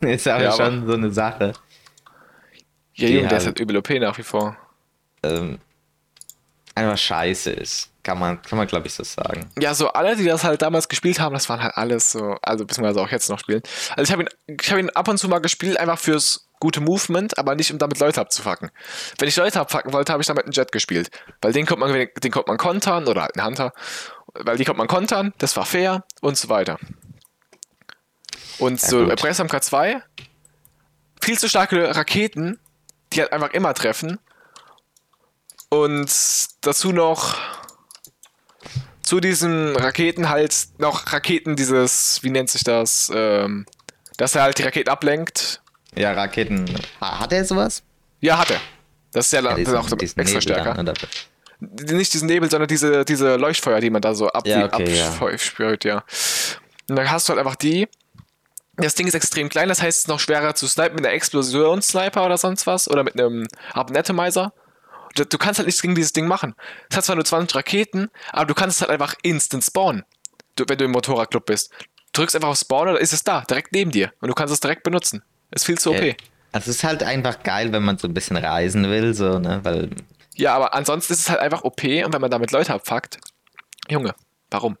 ist 0.00 0.28
aber 0.28 0.42
ja, 0.42 0.52
schon 0.52 0.78
aber 0.78 0.86
so 0.86 0.92
eine 0.94 1.10
Sache. 1.10 1.52
Ja, 2.94 3.08
Junge, 3.08 3.28
der 3.28 3.38
ist 3.38 3.46
halt 3.46 3.60
übel 3.60 3.76
OP 3.76 3.90
nach 3.90 4.16
wie 4.18 4.22
vor. 4.22 4.56
Ähm, 5.22 5.58
einfach 6.74 6.98
scheiße 6.98 7.50
ist. 7.50 7.90
Kann 8.02 8.18
man, 8.18 8.40
kann 8.42 8.56
man 8.56 8.66
glaube 8.66 8.86
ich, 8.86 8.94
so 8.94 9.04
sagen. 9.04 9.50
Ja, 9.58 9.74
so 9.74 9.88
alle, 9.88 10.16
die 10.16 10.24
das 10.24 10.42
halt 10.42 10.62
damals 10.62 10.88
gespielt 10.88 11.20
haben, 11.20 11.34
das 11.34 11.48
waren 11.48 11.62
halt 11.62 11.76
alles 11.76 12.10
so, 12.10 12.36
also 12.42 12.64
beziehungsweise 12.64 13.00
auch 13.00 13.10
jetzt 13.10 13.28
noch 13.28 13.38
spielen. 13.38 13.62
Also 13.96 14.04
ich 14.04 14.12
habe 14.12 14.22
ihn, 14.22 14.56
ich 14.60 14.70
hab 14.70 14.78
ihn 14.78 14.90
ab 14.90 15.08
und 15.08 15.18
zu 15.18 15.28
mal 15.28 15.40
gespielt, 15.40 15.78
einfach 15.78 15.98
fürs 15.98 16.47
gute 16.60 16.80
Movement, 16.80 17.38
aber 17.38 17.54
nicht 17.54 17.72
um 17.72 17.78
damit 17.78 17.98
Leute 17.98 18.20
abzufacken. 18.20 18.70
Wenn 19.18 19.28
ich 19.28 19.36
Leute 19.36 19.60
abfacken 19.60 19.92
wollte, 19.92 20.12
habe 20.12 20.22
ich 20.22 20.26
damit 20.26 20.44
einen 20.44 20.52
Jet 20.52 20.72
gespielt. 20.72 21.10
Weil 21.40 21.52
den 21.52 21.66
konnte 21.66 21.86
man, 21.86 21.92
den 21.92 22.30
konnte 22.32 22.50
man 22.50 22.58
kontern 22.58 23.06
oder 23.06 23.22
halt 23.22 23.36
einen 23.38 23.46
Hunter. 23.46 23.72
Weil 24.34 24.56
die 24.56 24.64
konnte 24.64 24.78
man 24.78 24.88
kontern, 24.88 25.32
das 25.38 25.56
war 25.56 25.66
fair 25.66 26.04
und 26.20 26.36
so 26.36 26.48
weiter. 26.48 26.78
Und 28.58 28.82
ja, 28.82 28.88
so 28.88 29.06
Press 29.06 29.40
MK2, 29.40 30.02
viel 31.22 31.38
zu 31.38 31.48
starke 31.48 31.94
Raketen, 31.94 32.58
die 33.12 33.20
halt 33.20 33.32
einfach 33.32 33.50
immer 33.52 33.74
treffen. 33.74 34.18
Und 35.68 36.10
dazu 36.62 36.92
noch 36.92 37.36
zu 39.02 39.20
diesen 39.20 39.74
Raketen 39.76 40.28
halt 40.28 40.68
noch 40.78 41.12
Raketen, 41.12 41.56
dieses, 41.56 42.22
wie 42.22 42.30
nennt 42.30 42.50
sich 42.50 42.64
das, 42.64 43.10
ähm, 43.14 43.64
dass 44.18 44.34
er 44.34 44.42
halt 44.42 44.58
die 44.58 44.64
Raketen 44.64 44.90
ablenkt 44.90 45.62
ja, 45.94 46.12
Raketen. 46.12 46.66
Hat 47.00 47.32
er 47.32 47.44
sowas? 47.44 47.82
Ja, 48.20 48.38
hat 48.38 48.50
er. 48.50 48.60
Das 49.12 49.26
ist 49.26 49.32
ja, 49.32 49.40
ja 49.40 49.54
diesen, 49.54 49.76
auch 49.76 49.90
extra 49.90 50.22
Nebel 50.22 50.42
stärker. 50.42 50.74
Dann, 50.74 50.94
Nicht 51.96 52.12
diesen 52.12 52.26
Nebel, 52.26 52.50
sondern 52.50 52.68
diese, 52.68 53.04
diese 53.04 53.36
Leuchtfeuer, 53.36 53.80
die 53.80 53.90
man 53.90 54.02
da 54.02 54.14
so 54.14 54.28
ab 54.28 54.46
ja, 54.46 54.66
okay, 54.66 55.02
abspürt, 55.20 55.84
ja. 55.84 55.96
ja. 55.96 56.04
Und 56.88 56.96
dann 56.96 57.10
hast 57.10 57.28
du 57.28 57.32
halt 57.32 57.40
einfach 57.40 57.56
die. 57.56 57.88
Das 58.76 58.94
Ding 58.94 59.08
ist 59.08 59.14
extrem 59.14 59.48
klein, 59.48 59.68
das 59.68 59.82
heißt, 59.82 59.96
es 59.96 60.02
ist 60.04 60.08
noch 60.08 60.20
schwerer 60.20 60.54
zu 60.54 60.68
snipen 60.68 60.96
mit 60.96 61.04
einer 61.04 61.14
Explosionssniper 61.14 62.24
oder 62.24 62.38
sonst 62.38 62.66
was 62.66 62.88
oder 62.88 63.02
mit 63.02 63.14
einem 63.14 63.48
Abnetomizer. 63.72 64.52
Du, 65.16 65.24
du 65.24 65.36
kannst 65.36 65.58
halt 65.58 65.66
nichts 65.66 65.82
gegen 65.82 65.96
dieses 65.96 66.12
Ding 66.12 66.28
machen. 66.28 66.54
Es 66.88 66.96
hat 66.96 67.04
zwar 67.04 67.16
nur 67.16 67.24
20 67.24 67.56
Raketen, 67.56 68.08
aber 68.30 68.46
du 68.46 68.54
kannst 68.54 68.76
es 68.76 68.82
halt 68.82 68.92
einfach 68.92 69.14
instant 69.22 69.64
spawnen, 69.64 70.04
wenn 70.56 70.78
du 70.78 70.84
im 70.84 70.92
Motorradclub 70.92 71.44
bist. 71.44 71.72
Du 72.12 72.20
drückst 72.20 72.36
einfach 72.36 72.50
auf 72.50 72.58
Spawn 72.58 72.88
oder 72.88 73.00
ist 73.00 73.12
es 73.12 73.24
da, 73.24 73.40
direkt 73.40 73.72
neben 73.72 73.90
dir. 73.90 74.12
Und 74.20 74.28
du 74.28 74.34
kannst 74.34 74.54
es 74.54 74.60
direkt 74.60 74.84
benutzen. 74.84 75.24
Ist 75.50 75.64
viel 75.66 75.78
zu 75.78 75.90
OP. 75.90 76.00
Äh, 76.02 76.16
Also 76.52 76.70
es 76.70 76.76
ist 76.78 76.84
halt 76.84 77.02
einfach 77.02 77.42
geil, 77.42 77.72
wenn 77.72 77.82
man 77.84 77.98
so 77.98 78.08
ein 78.08 78.14
bisschen 78.14 78.36
reisen 78.36 78.88
will, 78.88 79.14
so, 79.14 79.38
ne? 79.38 79.60
Weil, 79.62 79.90
Ja, 80.36 80.54
aber 80.54 80.74
ansonsten 80.74 81.12
ist 81.12 81.20
es 81.20 81.28
halt 81.30 81.40
einfach 81.40 81.62
OP 81.64 81.82
und 81.82 82.12
wenn 82.12 82.20
man 82.20 82.30
damit 82.30 82.50
Leute 82.52 82.72
abfuckt, 82.74 83.18
Junge, 83.90 84.14
warum? 84.50 84.76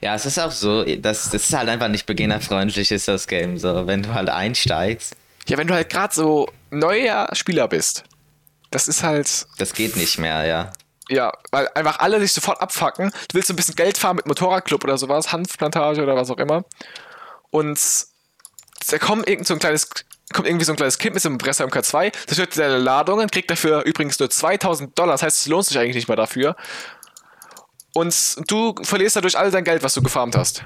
ja, 0.00 0.14
es 0.14 0.26
ist 0.26 0.38
auch 0.38 0.50
so, 0.50 0.84
das, 0.84 1.30
das 1.30 1.44
ist 1.48 1.52
halt 1.56 1.68
einfach 1.68 1.88
nicht 1.88 2.06
beginnerfreundlich, 2.06 2.90
ist 2.92 3.08
das 3.08 3.26
Game. 3.26 3.58
So, 3.58 3.86
wenn 3.86 4.02
du 4.02 4.14
halt 4.14 4.28
einsteigst, 4.28 5.16
Ja, 5.48 5.56
wenn 5.58 5.66
du 5.66 5.74
halt 5.74 5.88
gerade 5.90 6.14
so 6.14 6.48
neuer 6.70 7.28
Spieler 7.32 7.66
bist, 7.68 8.04
das 8.70 8.88
ist 8.88 9.02
halt, 9.02 9.46
das 9.58 9.72
geht 9.72 9.96
nicht 9.96 10.18
mehr, 10.18 10.44
ja. 10.44 10.72
ja, 11.08 11.32
weil 11.50 11.68
einfach 11.74 11.98
alle 12.00 12.20
sich 12.20 12.32
sofort 12.32 12.60
abfacken. 12.60 13.10
Du 13.28 13.34
willst 13.34 13.48
so 13.48 13.54
ein 13.54 13.56
bisschen 13.56 13.74
Geld 13.76 13.96
fahren 13.96 14.16
mit 14.16 14.26
Motorradclub 14.26 14.84
oder 14.84 14.98
sowas, 14.98 15.32
Hanfplantage 15.32 16.02
oder 16.02 16.14
was 16.14 16.30
auch 16.30 16.38
immer. 16.38 16.64
Und 17.50 17.78
da 18.88 18.98
kommt 18.98 19.28
irgend 19.28 19.46
so 19.46 19.54
ein 19.54 19.60
kleines, 19.60 19.88
kommt 20.32 20.46
irgendwie 20.46 20.64
so 20.64 20.72
ein 20.72 20.76
kleines 20.76 20.98
Kind 20.98 21.14
mit 21.14 21.22
so 21.22 21.28
einem 21.28 21.38
Bresser 21.38 21.64
MK2, 21.64 22.12
zerstört 22.26 22.54
seine 22.54 22.78
Ladungen, 22.78 23.30
kriegt 23.30 23.50
dafür 23.50 23.82
übrigens 23.82 24.18
nur 24.18 24.30
2000 24.30 24.98
Dollar, 24.98 25.12
das 25.12 25.22
heißt, 25.22 25.38
es 25.38 25.46
lohnt 25.46 25.66
sich 25.66 25.78
eigentlich 25.78 25.96
nicht 25.96 26.08
mal 26.08 26.16
dafür. 26.16 26.56
Und 27.94 28.36
du 28.50 28.74
verlierst 28.82 29.16
dadurch 29.16 29.38
all 29.38 29.50
dein 29.50 29.64
Geld, 29.64 29.82
was 29.82 29.94
du 29.94 30.02
gefarmt 30.02 30.36
hast. 30.36 30.64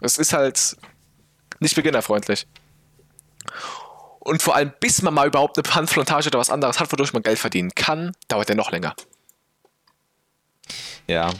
Das 0.00 0.18
ist 0.18 0.32
halt 0.32 0.76
nicht 1.60 1.74
beginnerfreundlich. 1.74 2.46
Und 4.20 4.42
vor 4.42 4.54
allem, 4.54 4.72
bis 4.78 5.02
man 5.02 5.14
mal 5.14 5.26
überhaupt 5.26 5.58
eine 5.58 5.74
Hanfplantage 5.74 6.28
oder 6.28 6.38
was 6.38 6.50
anderes 6.50 6.78
hat, 6.78 6.92
wodurch 6.92 7.12
man 7.12 7.22
Geld 7.22 7.38
verdienen 7.38 7.74
kann, 7.74 8.12
dauert 8.28 8.48
der 8.48 8.56
noch 8.56 8.70
länger. 8.70 8.94
Ja. 11.06 11.32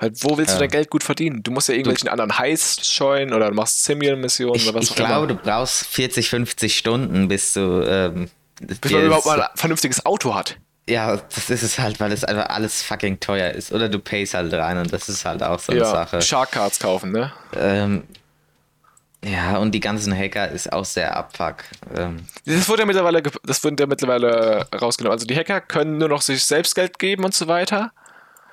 Weil 0.00 0.12
wo 0.22 0.36
willst 0.38 0.52
du 0.52 0.54
Ja. 0.54 0.60
dein 0.60 0.70
Geld 0.70 0.90
gut 0.90 1.04
verdienen? 1.04 1.42
Du 1.42 1.50
musst 1.52 1.68
ja 1.68 1.74
irgendwelchen 1.74 2.08
anderen 2.08 2.38
Heists 2.38 2.90
scheuen 2.90 3.32
oder 3.34 3.50
du 3.50 3.54
machst 3.54 3.84
Simulan-Missionen 3.84 4.54
Ich, 4.56 4.66
oder 4.68 4.74
was 4.78 4.84
ich 4.86 4.90
auch 4.92 4.96
glaube, 4.96 5.12
immer. 5.14 5.26
du 5.26 5.34
brauchst 5.36 5.86
40, 5.86 6.28
50 6.30 6.76
Stunden, 6.76 7.28
bis 7.28 7.52
du. 7.52 7.82
Ähm, 7.86 8.30
Bis 8.60 8.90
man 8.90 9.04
überhaupt 9.04 9.26
mal 9.26 9.42
ein 9.42 9.48
vernünftiges 9.54 10.04
Auto 10.04 10.34
hat. 10.34 10.56
Ja, 10.88 11.16
das 11.16 11.50
ist 11.50 11.62
es 11.62 11.78
halt, 11.78 12.00
weil 12.00 12.10
es 12.12 12.24
einfach 12.24 12.48
alles 12.48 12.82
fucking 12.82 13.20
teuer 13.20 13.50
ist. 13.52 13.72
Oder 13.72 13.88
du 13.88 13.98
payst 14.00 14.34
halt 14.34 14.52
rein 14.52 14.76
und 14.78 14.92
das 14.92 15.08
ist 15.08 15.24
halt 15.24 15.42
auch 15.42 15.58
so 15.60 15.72
eine 15.72 15.82
Ja, 15.82 15.86
Sache. 15.90 16.20
Shark 16.22 16.52
Cards 16.52 16.78
kaufen, 16.80 17.12
ne? 17.12 17.32
Ähm, 17.56 18.02
ja, 19.24 19.58
und 19.58 19.72
die 19.72 19.80
ganzen 19.80 20.16
Hacker 20.16 20.48
ist 20.48 20.72
auch 20.72 20.84
sehr 20.86 21.14
abfuck. 21.16 21.56
Ähm, 21.94 22.24
Das 22.46 22.68
wurde 22.68 22.82
ja 22.82 22.86
mittlerweile, 22.86 23.22
das 23.44 23.62
wurde 23.62 23.76
ja 23.82 23.86
mittlerweile 23.86 24.66
rausgenommen. 24.74 25.12
Also 25.12 25.26
die 25.26 25.36
Hacker 25.36 25.60
können 25.60 25.98
nur 25.98 26.08
noch 26.08 26.22
sich 26.22 26.42
selbst 26.42 26.74
Geld 26.74 26.98
geben 26.98 27.24
und 27.24 27.34
so 27.34 27.46
weiter. 27.46 27.92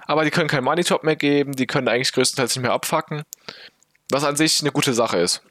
Aber 0.07 0.23
die 0.23 0.31
können 0.31 0.47
kein 0.47 0.63
Money 0.63 0.83
Top 0.83 1.03
mehr 1.03 1.15
geben, 1.17 1.53
die 1.55 1.67
können 1.67 1.87
eigentlich 1.87 2.13
größtenteils 2.13 2.55
nicht 2.55 2.63
mehr 2.63 2.71
abfacken. 2.73 3.23
Was 4.09 4.23
an 4.23 4.35
sich 4.37 4.61
eine 4.61 4.71
gute 4.71 4.93
Sache 4.93 5.17
ist. 5.17 5.41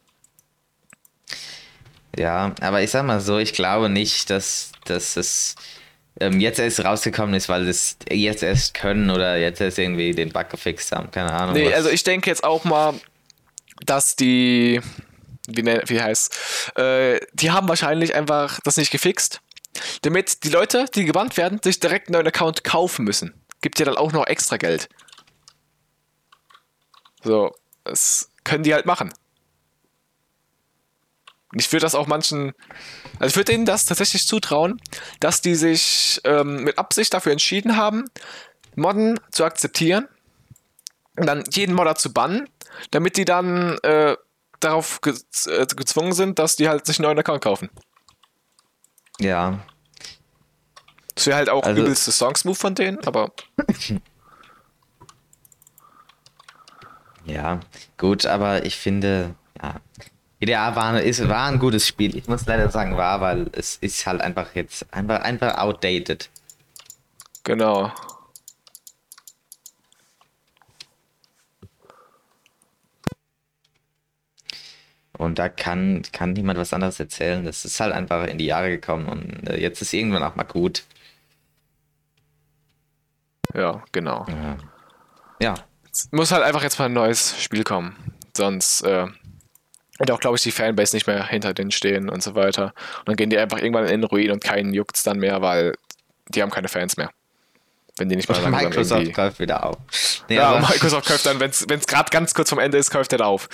ja, 2.17 2.55
aber 2.61 2.83
ich 2.83 2.91
sag 2.91 3.05
mal 3.05 3.21
so, 3.21 3.39
ich 3.39 3.53
glaube 3.53 3.89
nicht, 3.91 4.31
dass, 4.31 4.73
dass 4.87 5.17
es 5.19 5.55
ähm, 6.19 6.41
jetzt 6.41 6.59
erst 6.59 6.83
rausgekommen 6.83 7.35
ist, 7.35 7.49
weil 7.51 7.69
es 7.69 7.99
jetzt 8.11 8.43
erst 8.43 8.73
können 8.73 9.11
oder 9.11 9.37
jetzt 9.37 9.61
erst 9.61 9.79
irgendwie 9.79 10.13
den 10.13 10.31
Bug 10.33 10.49
gefixt 10.49 10.93
haben. 10.93 11.11
Keine 11.11 11.31
Ahnung. 11.33 11.55
Nee, 11.55 11.67
was- 11.67 11.75
also 11.75 11.89
ich 11.91 12.03
denke 12.05 12.31
jetzt 12.31 12.43
auch 12.43 12.65
mal, 12.65 12.95
dass 13.85 14.17
die, 14.17 14.81
wie, 15.47 15.63
ne- 15.63 15.83
wie 15.87 16.01
heißt, 16.01 16.73
äh, 16.79 17.21
die 17.35 17.51
haben 17.51 17.69
wahrscheinlich 17.69 18.15
einfach 18.15 18.59
das 18.65 18.79
nicht 18.79 18.91
gefixt, 18.91 19.43
damit 20.01 20.45
die 20.45 20.49
Leute, 20.49 20.87
die 20.95 21.05
gebannt 21.05 21.37
werden, 21.37 21.61
sich 21.63 21.79
direkt 21.81 22.09
einen 22.09 22.15
neuen 22.15 22.27
Account 22.29 22.65
kaufen 22.65 23.05
müssen. 23.05 23.35
Gibt 23.61 23.79
ja 23.79 23.85
dann 23.85 23.97
auch 23.97 24.13
noch 24.13 24.27
extra 24.27 24.57
Geld. 24.57 24.89
So, 27.23 27.55
das 27.85 28.31
können 28.45 28.63
die 28.63 28.75
halt 28.75 28.87
machen. 28.87 29.13
Ich 31.53 31.73
würde 31.73 31.83
das 31.85 31.95
auch 31.95 32.07
manchen, 32.07 32.53
also 33.19 33.27
ich 33.33 33.37
würde 33.37 33.53
denen 33.53 33.67
das 33.67 33.85
tatsächlich 33.85 34.27
zutrauen, 34.27 34.81
dass 35.21 35.41
die 35.41 35.55
sich 35.55 36.21
ähm, 36.25 36.65
mit 36.65 36.79
Absicht 36.79 37.15
dafür 37.15 37.33
entschieden 37.33 37.77
haben, 37.77 38.05
Modden 38.75 39.19
zu 39.31 39.45
akzeptieren 39.45 40.09
und 41.17 41.27
dann 41.27 41.45
jeden 41.51 41.75
Modder 41.75 41.95
zu 41.95 42.13
bannen, 42.13 42.49
damit 42.91 43.17
die 43.17 43.25
dann 43.25 43.79
äh, 43.79 44.17
darauf 44.61 45.01
ge 45.01 45.15
äh, 45.47 45.67
gezwungen 45.67 46.13
sind, 46.13 46.39
dass 46.39 46.57
die 46.57 46.69
halt 46.69 46.87
sich 46.87 46.99
einen 46.99 47.05
neuen 47.05 47.19
Account 47.19 47.43
kaufen. 47.43 47.71
ja, 49.19 49.61
Das 51.17 51.27
wäre 51.27 51.37
halt 51.39 51.49
auch 51.51 51.65
Also- 51.65 51.83
übelste 51.83 52.13
Songs-Move 52.13 52.55
von 52.55 52.75
denen, 52.77 53.05
aber 53.05 53.33
ja, 57.25 57.59
gut, 57.99 58.25
aber 58.27 58.65
ich 58.65 58.77
finde, 58.77 59.35
ja, 59.61 59.81
GTA 60.41 60.77
war, 60.77 61.01
ist, 61.01 61.27
war 61.29 61.47
ein 61.49 61.59
gutes 61.59 61.87
Spiel. 61.89 62.15
Ich 62.17 62.29
muss 62.29 62.47
leider 62.47 62.71
sagen, 62.71 62.97
war, 62.97 63.21
weil 63.23 63.49
es 63.53 63.77
ist 63.77 64.07
halt 64.07 64.21
einfach 64.21 64.55
jetzt 64.55 64.93
einfach, 64.95 65.21
einfach 65.23 65.57
outdated. 65.59 66.29
genau. 67.43 67.91
Und 75.19 75.39
da 75.39 75.49
kann, 75.49 76.03
kann 76.13 76.33
niemand 76.35 76.59
was 76.59 76.73
anderes 76.75 77.01
erzählen. 77.01 77.45
Das 77.45 77.65
ist 77.65 77.81
halt 77.81 77.93
einfach 77.95 78.27
in 78.27 78.37
die 78.39 78.47
Jahre 78.47 78.69
gekommen 78.71 79.07
und 79.09 79.49
äh, 79.49 79.59
jetzt 79.59 79.81
ist 79.81 79.93
irgendwann 79.95 80.23
auch 80.23 80.37
mal 80.37 80.45
gut. 80.45 80.85
Ja, 83.55 83.83
genau. 83.93 84.27
Ja. 84.29 84.57
ja. 85.41 85.55
Es 85.93 86.09
muss 86.13 86.31
halt 86.31 86.43
einfach 86.43 86.63
jetzt 86.63 86.79
mal 86.79 86.87
ein 86.87 86.93
neues 86.93 87.41
Spiel 87.41 87.65
kommen. 87.65 87.97
Sonst 88.37 88.83
äh, 88.83 89.07
wird 89.99 90.11
auch, 90.11 90.21
glaube 90.21 90.37
ich, 90.37 90.43
die 90.43 90.51
Fanbase 90.51 90.95
nicht 90.95 91.07
mehr 91.07 91.27
hinter 91.27 91.55
denen 91.55 91.71
stehen 91.71 92.11
und 92.11 92.23
so 92.23 92.35
weiter. 92.35 92.75
Und 92.99 93.09
dann 93.09 93.17
gehen 93.17 93.31
die 93.31 93.39
einfach 93.39 93.59
irgendwann 93.59 93.87
in 93.87 94.03
den 94.03 94.05
Ruin 94.05 94.31
und 94.31 94.45
keinen 94.45 94.75
juckt's 94.75 95.03
dann 95.03 95.19
mehr, 95.19 95.41
weil 95.41 95.75
die 96.29 96.43
haben 96.43 96.51
keine 96.51 96.69
Fans 96.69 96.97
mehr. 96.97 97.11
Wenn 97.97 98.09
die 98.09 98.17
nicht 98.17 98.29
mal 98.29 98.35
langsam 98.43 98.65
Microsoft 98.65 99.01
irgendwie... 99.01 99.13
kauft 99.13 99.39
wieder 99.41 99.65
auf. 99.65 99.77
Nee, 100.29 100.37
Ja, 100.37 100.51
aber 100.51 100.61
Microsoft 100.69 101.09
kauft 101.09 101.25
dann, 101.25 101.41
wenn 101.41 101.51
es 101.51 101.87
gerade 101.87 102.11
ganz 102.11 102.35
kurz 102.35 102.51
vom 102.51 102.59
Ende 102.59 102.77
ist, 102.77 102.91
kauft 102.91 103.13
er 103.13 103.19
da 103.19 103.25
auf. 103.25 103.49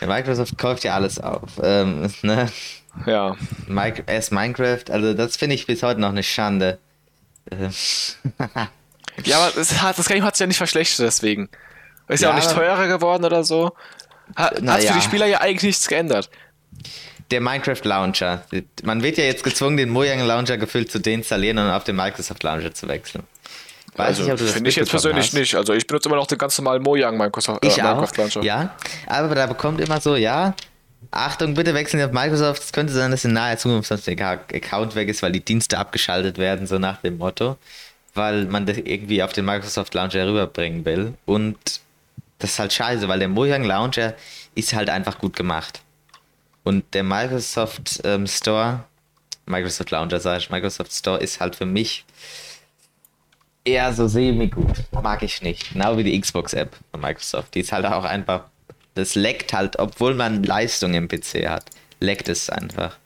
Microsoft 0.00 0.56
kauft 0.58 0.84
ja 0.84 0.94
alles 0.94 1.18
auf. 1.18 1.58
Ähm, 1.60 2.08
ne? 2.22 2.52
Ja. 3.06 3.36
Mike, 3.66 4.04
erst 4.06 4.32
Minecraft, 4.32 4.90
also 4.90 5.14
das 5.14 5.36
finde 5.36 5.54
ich 5.54 5.66
bis 5.66 5.82
heute 5.82 6.00
noch 6.00 6.10
eine 6.10 6.22
Schande. 6.22 6.78
Ja, 9.24 9.38
aber 9.38 9.52
das, 9.54 9.80
hat, 9.80 9.98
das 9.98 10.08
Game 10.08 10.24
hat 10.24 10.36
sich 10.36 10.40
ja 10.40 10.46
nicht 10.46 10.56
verschlechtert 10.56 11.06
deswegen. 11.06 11.48
Ist 12.08 12.22
ja, 12.22 12.28
Ja, 12.28 12.34
auch 12.34 12.38
nicht 12.38 12.50
teurer 12.50 12.86
geworden 12.86 13.24
oder 13.24 13.44
so. 13.44 13.72
Hat 14.36 14.58
Na 14.60 14.74
hat's 14.74 14.84
für 14.84 14.90
ja. 14.90 14.96
die 14.96 15.02
Spieler 15.02 15.26
ja 15.26 15.40
eigentlich 15.40 15.62
nichts 15.64 15.86
geändert. 15.88 16.30
Der 17.30 17.40
Minecraft 17.40 17.82
Launcher. 17.84 18.44
Man 18.82 19.02
wird 19.02 19.18
ja 19.18 19.24
jetzt 19.24 19.44
gezwungen, 19.44 19.76
den 19.76 19.90
Mojang 19.90 20.20
Launcher 20.26 20.56
gefüllt 20.56 20.90
zu 20.90 20.98
deinstallieren 20.98 21.58
und 21.58 21.70
auf 21.70 21.84
den 21.84 21.96
Microsoft 21.96 22.42
Launcher 22.42 22.72
zu 22.72 22.88
wechseln. 22.88 23.24
Weiß 23.96 24.18
nicht, 24.18 24.30
ob 24.30 24.38
du 24.38 24.44
das 24.44 24.52
Also, 24.52 24.52
Finde 24.54 24.70
ich 24.70 24.76
jetzt 24.76 24.90
persönlich 24.90 25.26
hast. 25.26 25.34
nicht. 25.34 25.54
Also 25.54 25.74
ich 25.74 25.86
benutze 25.86 26.08
immer 26.08 26.16
noch 26.16 26.26
den 26.26 26.38
ganz 26.38 26.56
normalen 26.58 26.82
Mojang 26.82 27.16
Microsoft, 27.18 27.64
Ich 27.64 27.76
äh, 27.78 27.82
auch, 27.82 27.96
Minecraft 27.96 28.16
Launcher. 28.16 28.42
ja. 28.42 28.74
Aber 29.06 29.34
da 29.34 29.46
bekommt 29.46 29.80
immer 29.80 30.00
so, 30.00 30.16
ja, 30.16 30.54
Achtung, 31.10 31.54
bitte 31.54 31.74
wechseln 31.74 32.00
Sie 32.00 32.04
auf 32.04 32.12
Microsoft. 32.12 32.62
Es 32.62 32.72
könnte 32.72 32.92
sein, 32.92 33.10
dass 33.10 33.24
in 33.24 33.32
naher 33.32 33.56
Zukunft 33.58 33.88
sonst 33.88 34.06
der 34.06 34.16
Account 34.18 34.94
weg 34.94 35.08
ist, 35.08 35.22
weil 35.22 35.32
die 35.32 35.44
Dienste 35.44 35.78
abgeschaltet 35.78 36.38
werden, 36.38 36.66
so 36.66 36.78
nach 36.78 36.98
dem 37.00 37.18
Motto. 37.18 37.56
Weil 38.18 38.46
man 38.46 38.66
das 38.66 38.78
irgendwie 38.78 39.22
auf 39.22 39.32
den 39.32 39.44
Microsoft 39.44 39.94
Launcher 39.94 40.26
rüberbringen 40.26 40.84
will. 40.84 41.14
Und 41.24 41.56
das 42.38 42.50
ist 42.50 42.58
halt 42.58 42.72
scheiße, 42.72 43.08
weil 43.08 43.20
der 43.20 43.28
Mojang 43.28 43.64
Launcher 43.64 44.14
ist 44.54 44.74
halt 44.74 44.90
einfach 44.90 45.18
gut 45.18 45.36
gemacht. 45.36 45.82
Und 46.64 46.84
der 46.94 47.04
Microsoft 47.04 48.00
ähm, 48.04 48.26
Store, 48.26 48.84
Microsoft 49.46 49.90
Launcher 49.90 50.20
sag 50.20 50.38
ich, 50.38 50.50
Microsoft 50.50 50.92
Store 50.92 51.18
ist 51.18 51.40
halt 51.40 51.56
für 51.56 51.66
mich 51.66 52.04
eher 53.64 53.92
so 53.92 54.08
semi-gut. 54.08 54.84
Mag 54.90 55.22
ich 55.22 55.42
nicht. 55.42 55.72
Genau 55.72 55.96
wie 55.96 56.04
die 56.04 56.20
Xbox-App 56.20 56.76
von 56.90 57.00
Microsoft. 57.00 57.54
Die 57.54 57.60
ist 57.60 57.72
halt 57.72 57.86
auch 57.86 58.04
einfach. 58.04 58.44
Das 58.94 59.14
leckt 59.14 59.52
halt, 59.52 59.78
obwohl 59.78 60.14
man 60.14 60.42
Leistung 60.42 60.94
im 60.94 61.06
PC 61.06 61.48
hat. 61.48 61.66
Leckt 62.00 62.28
es 62.28 62.50
einfach. 62.50 62.96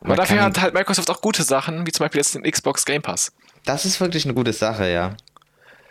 Aber 0.00 0.16
dafür 0.16 0.42
hat 0.42 0.60
halt 0.60 0.74
Microsoft 0.74 1.10
auch 1.10 1.20
gute 1.20 1.44
Sachen, 1.44 1.86
wie 1.86 1.92
zum 1.92 2.04
Beispiel 2.04 2.18
jetzt 2.18 2.34
den 2.34 2.42
Xbox 2.42 2.84
Game 2.84 3.02
Pass. 3.02 3.32
Das 3.64 3.84
ist 3.84 4.00
wirklich 4.00 4.24
eine 4.24 4.34
gute 4.34 4.52
Sache, 4.52 4.90
ja. 4.90 5.16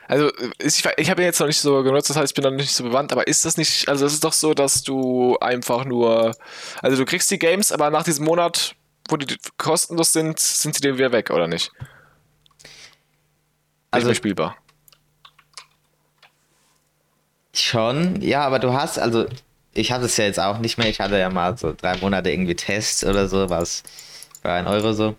Also 0.08 0.30
ich, 0.60 0.84
ich 0.98 1.10
habe 1.10 1.22
ihn 1.22 1.26
jetzt 1.26 1.40
noch 1.40 1.48
nicht 1.48 1.62
so 1.62 1.84
genutzt, 1.84 2.10
das 2.10 2.18
heißt, 2.18 2.32
ich 2.32 2.36
bin 2.36 2.44
noch 2.44 2.52
nicht 2.52 2.74
so 2.74 2.84
bewandt, 2.84 3.14
aber 3.14 3.28
ist 3.28 3.46
das 3.46 3.56
nicht, 3.56 3.88
also 3.88 4.06
es 4.06 4.14
ist 4.14 4.24
doch 4.26 4.34
so, 4.34 4.54
dass 4.54 4.84
du 4.84 5.38
einfach 5.40 5.86
nur, 5.86 6.36
also 6.82 6.98
du 6.98 7.06
kriegst 7.06 7.32
die 7.32 7.40
Games, 7.40 7.72
aber 7.72 7.90
nach 7.92 8.04
diesem 8.04 8.26
Monat, 8.26 8.76
wo 9.10 9.16
die 9.16 9.38
kostenlos 9.58 10.12
sind, 10.12 10.38
sind 10.38 10.76
sie 10.76 10.82
dir 10.82 10.98
wieder 10.98 11.14
weg, 11.14 11.30
oder 11.30 11.48
nicht? 11.48 11.72
Nicht 11.78 11.90
Also- 13.92 14.08
mehr 14.08 14.16
spielbar. 14.16 14.58
Schon, 17.54 18.22
ja, 18.22 18.46
aber 18.46 18.60
du 18.60 18.74
hast, 18.74 18.98
also 18.98 19.26
ich 19.74 19.92
habe 19.92 20.06
es 20.06 20.16
ja 20.18 20.26
jetzt 20.26 20.40
auch 20.40 20.58
nicht 20.60 20.78
mehr. 20.78 20.88
Ich 20.88 21.00
hatte 21.02 21.18
ja 21.18 21.30
mal 21.30 21.58
so 21.58 21.74
drei 21.74 21.98
Monate 21.98 22.32
irgendwie 22.32 22.56
Tests 22.56 23.04
oder 23.04 23.28
so, 23.28 23.50
was 23.50 23.84
für 24.42 24.52
ein 24.52 24.68
Euro 24.68 24.94
so. 24.94 25.16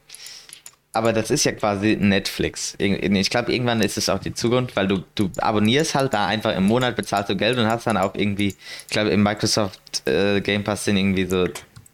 Aber 0.94 1.14
das 1.14 1.31
ist 1.31 1.44
ja 1.44 1.52
quasi 1.52 1.96
Netflix. 1.98 2.74
Ich 2.78 3.31
glaube, 3.31 3.52
irgendwann 3.52 3.81
ist 3.81 3.96
es 3.96 4.11
auch 4.11 4.18
die 4.18 4.35
Zukunft, 4.35 4.76
weil 4.76 4.88
du, 4.88 5.02
du 5.14 5.31
abonnierst 5.38 5.94
halt 5.94 6.12
da 6.12 6.26
einfach 6.26 6.55
im 6.55 6.64
Monat, 6.64 6.96
bezahlst 6.96 7.31
du 7.31 7.37
Geld 7.37 7.59
und 7.59 7.66
hast 7.66 7.87
dann 7.87 7.96
auch 7.96 8.14
irgendwie, 8.14 8.48
ich 8.48 8.90
glaube, 8.90 9.09
im 9.09 9.22
Microsoft 9.22 10.07
äh, 10.07 10.42
Game 10.42 10.64
Pass 10.64 10.85
sind 10.85 10.98
irgendwie 10.98 11.24
so 11.24 11.46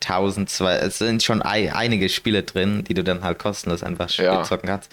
1000, 0.02 0.50
zwei, 0.50 0.76
es 0.76 0.98
sind 0.98 1.22
schon 1.22 1.42
ein, 1.42 1.72
einige 1.72 2.08
Spiele 2.08 2.42
drin, 2.42 2.82
die 2.84 2.94
du 2.94 3.04
dann 3.04 3.22
halt 3.22 3.38
kostenlos 3.38 3.84
einfach 3.84 4.11
ja. 4.11 4.42
zocken 4.42 4.68
kannst. 4.68 4.90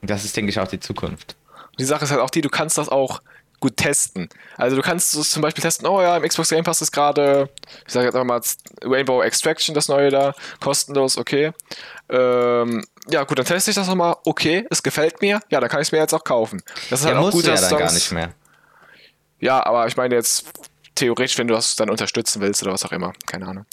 Und 0.00 0.10
das 0.10 0.24
ist, 0.24 0.36
denke 0.36 0.50
ich, 0.50 0.58
auch 0.58 0.68
die 0.68 0.80
Zukunft. 0.80 1.36
Die 1.78 1.84
Sache 1.84 2.04
ist 2.04 2.10
halt 2.10 2.20
auch 2.20 2.30
die, 2.30 2.40
du 2.40 2.48
kannst 2.48 2.78
das 2.78 2.88
auch 2.88 3.20
gut 3.60 3.76
testen. 3.76 4.28
Also 4.58 4.76
du 4.76 4.82
kannst 4.82 5.14
es 5.14 5.30
zum 5.30 5.40
Beispiel 5.40 5.62
testen, 5.62 5.86
oh 5.86 6.02
ja, 6.02 6.16
im 6.16 6.22
Xbox 6.22 6.50
Game 6.50 6.64
Pass 6.64 6.82
ist 6.82 6.92
gerade, 6.92 7.48
ich 7.86 7.92
sage 7.92 8.06
jetzt 8.06 8.14
mal 8.14 8.40
Rainbow 8.82 9.22
Extraction, 9.22 9.74
das 9.74 9.88
neue 9.88 10.10
da, 10.10 10.34
kostenlos, 10.60 11.16
okay. 11.16 11.52
Ähm, 12.10 12.84
ja 13.08 13.24
gut, 13.24 13.38
dann 13.38 13.46
teste 13.46 13.70
ich 13.70 13.74
das 13.74 13.86
nochmal, 13.86 14.16
okay, 14.24 14.66
es 14.70 14.82
gefällt 14.82 15.20
mir, 15.20 15.40
ja, 15.50 15.60
dann 15.60 15.68
kann 15.68 15.80
ich 15.80 15.88
es 15.88 15.92
mir 15.92 15.98
jetzt 15.98 16.14
auch 16.14 16.24
kaufen. 16.24 16.62
Das 16.90 17.00
ist 17.00 17.06
halt 17.06 17.16
ja, 17.16 17.20
auch 17.20 17.30
gut, 17.30 17.46
dass 17.46 17.62
ja 17.62 17.68
dann 17.70 17.78
gar 17.78 17.92
nicht 17.92 18.12
mehr. 18.12 18.34
Ja, 19.40 19.64
aber 19.64 19.86
ich 19.86 19.96
meine 19.96 20.14
jetzt 20.14 20.46
theoretisch, 20.94 21.36
wenn 21.38 21.48
du 21.48 21.54
das 21.54 21.76
dann 21.76 21.90
unterstützen 21.90 22.40
willst 22.40 22.62
oder 22.62 22.72
was 22.72 22.84
auch 22.84 22.92
immer, 22.92 23.12
keine 23.26 23.46
Ahnung. 23.46 23.66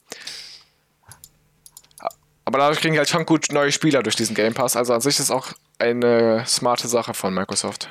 Aber 2.44 2.58
dadurch 2.58 2.82
kriegen 2.82 2.98
halt 2.98 3.08
schon 3.08 3.26
gut 3.26 3.52
neue 3.52 3.72
Spieler 3.72 4.04
durch 4.04 4.16
diesen 4.16 4.36
Game 4.36 4.54
Pass, 4.54 4.76
also 4.76 4.94
an 4.94 5.02
sich 5.02 5.16
ist 5.16 5.26
es 5.26 5.32
auch 5.32 5.54
eine 5.80 6.44
smarte 6.46 6.88
Sache 6.88 7.14
von 7.14 7.34
Microsoft. 7.34 7.88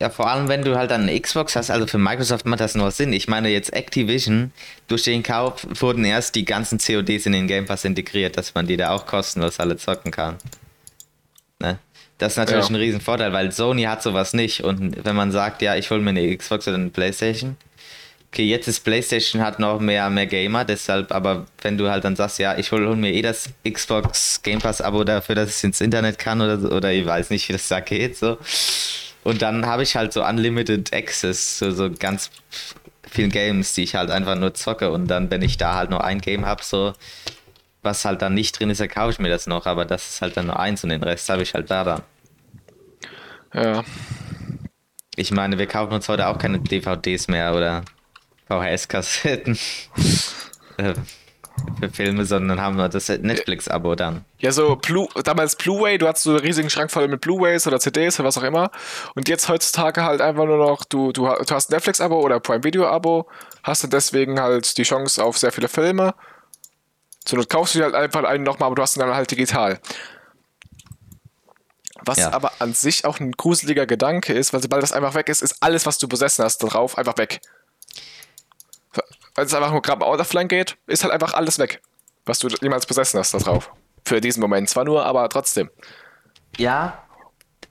Ja, 0.00 0.10
vor 0.10 0.28
allem, 0.28 0.48
wenn 0.48 0.62
du 0.62 0.76
halt 0.76 0.90
eine 0.90 1.18
Xbox 1.18 1.54
hast, 1.54 1.70
also 1.70 1.86
für 1.86 1.98
Microsoft 1.98 2.46
macht 2.46 2.60
das 2.60 2.74
nur 2.74 2.90
Sinn. 2.90 3.12
Ich 3.12 3.28
meine, 3.28 3.48
jetzt 3.48 3.72
Activision, 3.72 4.52
durch 4.88 5.04
den 5.04 5.22
Kauf 5.22 5.66
wurden 5.80 6.04
erst 6.04 6.34
die 6.34 6.44
ganzen 6.44 6.78
CODs 6.78 7.26
in 7.26 7.32
den 7.32 7.46
Game 7.46 7.66
Pass 7.66 7.84
integriert, 7.84 8.36
dass 8.36 8.54
man 8.54 8.66
die 8.66 8.76
da 8.76 8.90
auch 8.90 9.06
kostenlos 9.06 9.60
alle 9.60 9.76
zocken 9.76 10.10
kann. 10.10 10.36
Ne? 11.60 11.78
Das 12.18 12.32
ist 12.32 12.38
natürlich 12.38 12.64
ja. 12.64 12.70
ein 12.70 12.76
Riesenvorteil, 12.76 13.32
weil 13.32 13.52
Sony 13.52 13.84
hat 13.84 14.02
sowas 14.02 14.34
nicht. 14.34 14.64
Und 14.64 15.04
wenn 15.04 15.14
man 15.14 15.30
sagt, 15.30 15.62
ja, 15.62 15.76
ich 15.76 15.90
hole 15.90 16.00
mir 16.00 16.10
eine 16.10 16.36
Xbox 16.36 16.66
oder 16.66 16.76
eine 16.76 16.90
Playstation, 16.90 17.56
okay, 18.32 18.44
jetzt 18.44 18.66
ist 18.66 18.80
PlayStation 18.80 19.42
hat 19.42 19.60
noch 19.60 19.78
mehr, 19.78 20.10
mehr 20.10 20.26
Gamer, 20.26 20.64
deshalb, 20.64 21.12
aber 21.12 21.46
wenn 21.62 21.78
du 21.78 21.88
halt 21.88 22.02
dann 22.02 22.16
sagst, 22.16 22.40
ja, 22.40 22.58
ich 22.58 22.72
hole 22.72 22.88
hol 22.88 22.96
mir 22.96 23.12
eh 23.12 23.22
das 23.22 23.48
Xbox 23.68 24.42
Game 24.42 24.58
Pass 24.58 24.80
Abo 24.80 25.04
dafür, 25.04 25.36
dass 25.36 25.56
ich 25.56 25.62
ins 25.62 25.80
Internet 25.80 26.18
kann 26.18 26.40
oder 26.40 26.58
so, 26.58 26.68
oder 26.70 26.92
ich 26.92 27.06
weiß 27.06 27.30
nicht, 27.30 27.48
wie 27.48 27.52
das 27.52 27.68
da 27.68 27.78
geht, 27.78 28.16
so 28.16 28.36
und 29.24 29.40
dann 29.40 29.66
habe 29.66 29.82
ich 29.82 29.96
halt 29.96 30.12
so 30.12 30.24
Unlimited 30.24 30.92
Access 30.92 31.58
zu 31.58 31.72
so 31.72 31.90
ganz 31.90 32.30
vielen 33.10 33.30
Games, 33.30 33.72
die 33.72 33.82
ich 33.82 33.94
halt 33.94 34.10
einfach 34.10 34.36
nur 34.36 34.52
zocke. 34.54 34.90
Und 34.90 35.06
dann, 35.08 35.30
wenn 35.30 35.42
ich 35.42 35.56
da 35.56 35.74
halt 35.74 35.90
nur 35.90 36.04
ein 36.04 36.20
Game 36.20 36.44
habe, 36.44 36.62
so, 36.62 36.92
was 37.82 38.04
halt 38.04 38.20
dann 38.22 38.34
nicht 38.34 38.58
drin 38.58 38.68
ist, 38.70 38.80
dann 38.80 38.88
kaufe 38.88 39.12
ich 39.12 39.18
mir 39.18 39.30
das 39.30 39.46
noch. 39.46 39.64
Aber 39.64 39.86
das 39.86 40.08
ist 40.10 40.22
halt 40.22 40.36
dann 40.36 40.46
nur 40.46 40.60
eins 40.60 40.84
und 40.84 40.90
den 40.90 41.02
Rest 41.02 41.28
habe 41.30 41.42
ich 41.42 41.54
halt 41.54 41.70
da 41.70 41.84
dann. 41.84 42.02
Ja. 43.54 43.82
Ich 45.16 45.30
meine, 45.30 45.58
wir 45.58 45.66
kaufen 45.66 45.94
uns 45.94 46.08
heute 46.08 46.26
auch 46.26 46.38
keine 46.38 46.60
DVDs 46.60 47.28
mehr 47.28 47.54
oder 47.54 47.82
VHS-Kassetten. 48.48 49.58
Für 51.78 51.88
Filme, 51.88 52.24
sondern 52.24 52.60
haben 52.60 52.76
wir 52.76 52.88
das 52.88 53.08
Netflix-Abo 53.08 53.94
dann. 53.94 54.24
Ja, 54.38 54.52
so 54.52 54.76
Blu 54.76 55.08
damals 55.24 55.56
Blu-ray, 55.56 55.98
du 55.98 56.06
hattest 56.06 56.24
so 56.24 56.30
einen 56.30 56.40
riesigen 56.40 56.70
Schrank 56.70 56.90
voll 56.90 57.08
mit 57.08 57.20
Blu-rays 57.20 57.66
oder 57.66 57.80
CDs 57.80 58.18
oder 58.18 58.28
was 58.28 58.38
auch 58.38 58.42
immer. 58.42 58.70
Und 59.14 59.28
jetzt 59.28 59.48
heutzutage 59.48 60.04
halt 60.04 60.20
einfach 60.20 60.44
nur 60.44 60.58
noch, 60.58 60.84
du, 60.84 61.12
du, 61.12 61.22
du 61.22 61.54
hast 61.54 61.70
Netflix-Abo 61.70 62.20
oder 62.20 62.40
Prime 62.40 62.64
Video-Abo, 62.64 63.28
hast 63.62 63.84
du 63.84 63.88
deswegen 63.88 64.40
halt 64.40 64.76
die 64.78 64.82
Chance 64.82 65.22
auf 65.22 65.38
sehr 65.38 65.52
viele 65.52 65.68
Filme. 65.68 66.14
So, 67.26 67.36
du 67.36 67.44
kaufst 67.46 67.74
du 67.74 67.82
halt 67.82 67.94
einfach 67.94 68.24
einen 68.24 68.44
nochmal, 68.44 68.66
aber 68.66 68.76
du 68.76 68.82
hast 68.82 68.96
ihn 68.96 69.00
dann 69.00 69.14
halt 69.14 69.30
digital. 69.30 69.80
Was 72.06 72.18
ja. 72.18 72.32
aber 72.32 72.52
an 72.58 72.74
sich 72.74 73.04
auch 73.06 73.18
ein 73.18 73.32
gruseliger 73.32 73.86
Gedanke 73.86 74.34
ist, 74.34 74.52
weil 74.52 74.60
sobald 74.60 74.82
das 74.82 74.92
einfach 74.92 75.14
weg 75.14 75.28
ist, 75.28 75.42
ist 75.42 75.56
alles, 75.60 75.86
was 75.86 75.98
du 75.98 76.06
besessen 76.06 76.44
hast, 76.44 76.58
drauf 76.58 76.98
einfach 76.98 77.16
weg 77.16 77.40
weil 79.34 79.46
es 79.46 79.54
einfach 79.54 79.72
nur 79.72 79.82
gerade 79.82 80.04
out 80.04 80.20
of 80.20 80.32
line 80.32 80.48
geht, 80.48 80.76
ist 80.86 81.02
halt 81.02 81.12
einfach 81.12 81.34
alles 81.34 81.58
weg, 81.58 81.80
was 82.24 82.38
du 82.38 82.48
jemals 82.62 82.86
besessen 82.86 83.18
hast 83.18 83.34
da 83.34 83.38
drauf. 83.38 83.70
Für 84.04 84.20
diesen 84.20 84.40
Moment 84.40 84.68
zwar 84.68 84.84
nur, 84.84 85.04
aber 85.04 85.28
trotzdem. 85.28 85.70
Ja, 86.58 87.04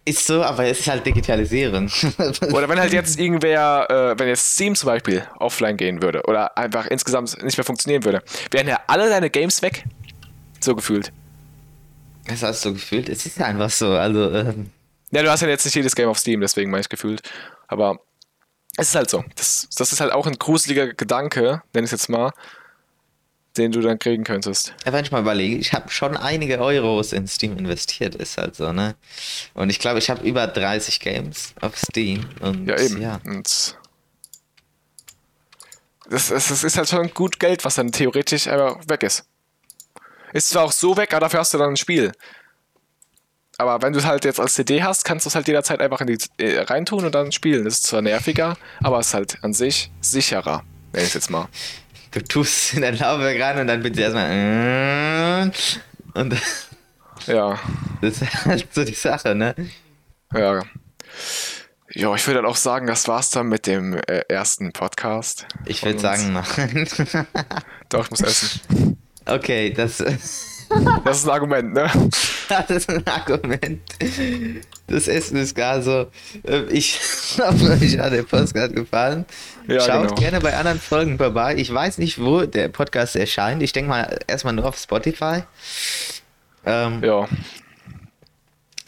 ist 0.05 0.27
so, 0.27 0.43
aber 0.43 0.65
es 0.65 0.81
ist 0.81 0.87
halt 0.87 1.05
digitalisieren. 1.05 1.89
oder 2.51 2.67
wenn 2.67 2.79
halt 2.79 2.91
jetzt 2.91 3.17
irgendwer, 3.17 3.87
äh, 3.89 4.19
wenn 4.19 4.27
jetzt 4.27 4.53
Steam 4.53 4.75
zum 4.75 4.87
Beispiel 4.87 5.25
offline 5.39 5.77
gehen 5.77 6.01
würde 6.01 6.23
oder 6.23 6.57
einfach 6.57 6.87
insgesamt 6.87 7.41
nicht 7.41 7.57
mehr 7.57 7.63
funktionieren 7.63 8.03
würde, 8.03 8.21
wären 8.51 8.67
ja 8.67 8.79
alle 8.87 9.09
deine 9.09 9.29
Games 9.29 9.61
weg. 9.61 9.85
So 10.59 10.75
gefühlt. 10.75 11.13
Das 12.27 12.43
hast 12.43 12.65
du 12.65 12.73
gefühlt? 12.73 13.07
Es 13.07 13.25
ist 13.25 13.37
ja 13.37 13.45
einfach 13.45 13.69
so, 13.69 13.91
also. 13.91 14.29
Ähm 14.31 14.71
ja, 15.11 15.23
du 15.23 15.29
hast 15.29 15.41
ja 15.41 15.47
jetzt 15.47 15.63
nicht 15.63 15.75
jedes 15.75 15.95
Game 15.95 16.09
auf 16.09 16.19
Steam, 16.19 16.41
deswegen 16.41 16.69
meine 16.69 16.81
ich 16.81 16.89
gefühlt. 16.89 17.21
Aber 17.67 17.99
es 18.77 18.89
ist 18.89 18.95
halt 18.95 19.09
so. 19.09 19.23
Das, 19.35 19.67
das 19.75 19.93
ist 19.93 19.99
halt 20.01 20.11
auch 20.11 20.25
ein 20.25 20.37
gruseliger 20.37 20.93
Gedanke, 20.93 21.61
nenn 21.73 21.83
ich 21.83 21.91
es 21.91 22.01
jetzt 22.01 22.09
mal, 22.09 22.31
den 23.57 23.71
du 23.71 23.81
dann 23.81 23.99
kriegen 23.99 24.23
könntest. 24.23 24.73
Ja, 24.85 24.93
wenn 24.93 25.05
ich 25.05 25.11
mal 25.11 25.21
überlege, 25.21 25.57
ich 25.57 25.73
habe 25.73 25.89
schon 25.91 26.17
einige 26.17 26.59
Euros 26.59 27.13
in 27.13 27.27
Steam 27.27 27.57
investiert, 27.57 28.15
ist 28.15 28.37
halt 28.37 28.55
so, 28.55 28.73
ne? 28.73 28.95
Und 29.53 29.69
ich 29.69 29.79
glaube, 29.79 29.99
ich 29.99 30.09
habe 30.09 30.27
über 30.27 30.47
30 30.47 30.99
Games 30.99 31.53
auf 31.61 31.77
Steam. 31.77 32.25
Und, 32.39 32.67
ja, 32.67 32.79
eben. 32.79 33.01
Ja. 33.01 33.19
Und 33.25 33.77
das, 36.09 36.27
das, 36.27 36.47
das 36.47 36.63
ist 36.63 36.77
halt 36.77 36.89
schon 36.89 37.13
gut 37.13 37.39
Geld, 37.39 37.63
was 37.63 37.75
dann 37.75 37.91
theoretisch 37.91 38.47
einfach 38.47 38.77
weg 38.87 39.03
ist. 39.03 39.25
Ist 40.33 40.49
zwar 40.49 40.63
auch 40.63 40.71
so 40.71 40.97
weg, 40.97 41.13
aber 41.13 41.21
dafür 41.21 41.41
hast 41.41 41.53
du 41.53 41.59
dann 41.59 41.71
ein 41.71 41.77
Spiel. 41.77 42.11
Aber 43.57 43.81
wenn 43.81 43.93
du 43.93 43.99
es 43.99 44.05
halt 44.05 44.25
jetzt 44.25 44.39
als 44.39 44.55
CD 44.55 44.81
hast, 44.83 45.05
kannst 45.05 45.25
du 45.25 45.29
es 45.29 45.35
halt 45.35 45.47
jederzeit 45.47 45.79
einfach 45.79 46.01
in 46.01 46.07
die 46.07 46.17
äh, 46.37 46.61
reintun 46.61 47.05
und 47.05 47.13
dann 47.13 47.31
spielen. 47.31 47.65
Das 47.65 47.75
ist 47.75 47.83
zwar 47.83 48.01
nerviger, 48.01 48.57
aber 48.81 48.99
es 48.99 49.07
ist 49.07 49.13
halt 49.13 49.43
an 49.43 49.53
sich 49.53 49.91
sicherer, 50.01 50.63
wenn 50.91 51.03
ich 51.03 51.13
jetzt 51.13 51.29
mal. 51.29 51.47
Du 52.11 52.21
tust 52.21 52.51
es 52.51 52.73
in 52.73 52.81
dein 52.81 52.97
Laufwerk 52.97 53.41
rein 53.41 53.59
und 53.59 53.67
dann 53.67 53.81
bitte 53.81 54.01
erstmal. 54.01 54.29
Äh, 54.31 55.51
und 56.19 56.35
ja. 57.27 57.59
Das 58.01 58.21
ist 58.21 58.45
halt 58.45 58.67
so 58.71 58.83
die 58.83 58.93
Sache, 58.93 59.35
ne? 59.35 59.55
Ja. 60.33 60.63
Ja, 61.95 62.15
ich 62.15 62.25
würde 62.25 62.41
dann 62.41 62.49
auch 62.49 62.55
sagen, 62.55 62.87
das 62.87 63.07
war's 63.07 63.29
dann 63.29 63.47
mit 63.47 63.67
dem 63.67 63.93
äh, 63.93 64.23
ersten 64.27 64.73
Podcast. 64.73 65.45
Ich 65.65 65.83
würde 65.85 65.99
sagen, 65.99 66.33
nein. 66.33 66.87
Doch, 67.89 68.05
ich 68.05 68.11
muss 68.11 68.21
essen. 68.21 68.97
Okay, 69.25 69.71
das. 69.71 70.03
Das 71.03 71.17
ist 71.19 71.25
ein 71.25 71.31
Argument, 71.31 71.73
ne? 71.73 71.89
Das 72.49 72.69
ist 72.69 72.89
ein 72.89 73.07
Argument. 73.07 73.81
Das 74.87 75.07
Essen 75.07 75.37
ist 75.37 75.55
gar 75.55 75.81
so. 75.81 76.07
Äh, 76.43 76.63
ich 76.69 76.99
hoffe, 77.37 77.71
euch 77.71 77.97
hat 77.97 78.11
der 78.11 78.23
Podcast 78.23 78.75
gefallen. 78.75 79.25
Ja, 79.67 79.79
Schaut 79.79 80.09
genau. 80.09 80.15
gerne 80.15 80.39
bei 80.41 80.55
anderen 80.55 80.79
Folgen 80.79 81.17
vorbei. 81.17 81.55
Ich 81.57 81.73
weiß 81.73 81.97
nicht, 81.99 82.21
wo 82.21 82.45
der 82.45 82.67
Podcast 82.67 83.15
erscheint. 83.15 83.63
Ich 83.63 83.71
denke 83.71 83.89
mal 83.89 84.19
erstmal 84.27 84.53
nur 84.53 84.65
auf 84.65 84.77
Spotify. 84.77 85.43
Ähm, 86.65 87.01
ja. 87.03 87.27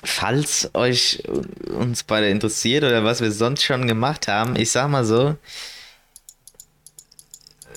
Falls 0.04 0.70
euch 0.74 1.24
uns 1.68 2.04
beide 2.04 2.30
interessiert 2.30 2.84
oder 2.84 3.04
was 3.04 3.22
wir 3.22 3.32
sonst 3.32 3.64
schon 3.64 3.88
gemacht 3.88 4.28
haben, 4.28 4.56
ich 4.58 4.72
sag 4.72 4.90
mal 4.90 5.06
so. 5.06 5.38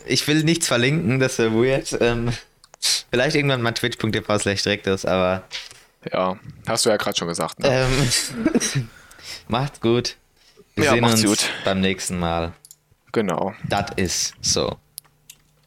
Ich 0.07 0.27
will 0.27 0.43
nichts 0.43 0.67
verlinken, 0.67 1.21
das 1.21 1.39
wäre 1.39 1.55
weird. 1.55 1.97
Ähm, 2.01 2.33
Vielleicht 2.81 3.37
irgendwann 3.37 3.63
mal 3.63 3.73
twitch.tv 3.73 4.39
slash 4.39 4.63
direktus, 4.63 5.05
aber. 5.05 5.45
Ja, 6.13 6.39
hast 6.67 6.87
du 6.87 6.91
ja 6.91 6.97
gerade 6.97 7.17
schon 7.17 7.29
gesagt. 7.29 7.59
Ne? 7.61 7.69
Ähm, 7.69 8.91
macht's 9.49 9.81
gut. 9.81 10.17
Wir 10.75 10.85
ja, 10.85 10.93
sehen 10.93 11.05
uns 11.05 11.25
gut. 11.25 11.51
beim 11.65 11.81
nächsten 11.81 12.19
Mal. 12.19 12.53
Genau. 13.13 13.55
Das 13.69 13.91
ist 13.97 14.35
so. 14.41 14.79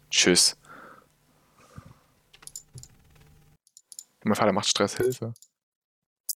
Tschüss. 0.10 0.56
Mein 4.24 4.36
Vater 4.36 4.52
macht 4.52 4.68
Stress, 4.68 4.98
Hilfe. 4.98 5.34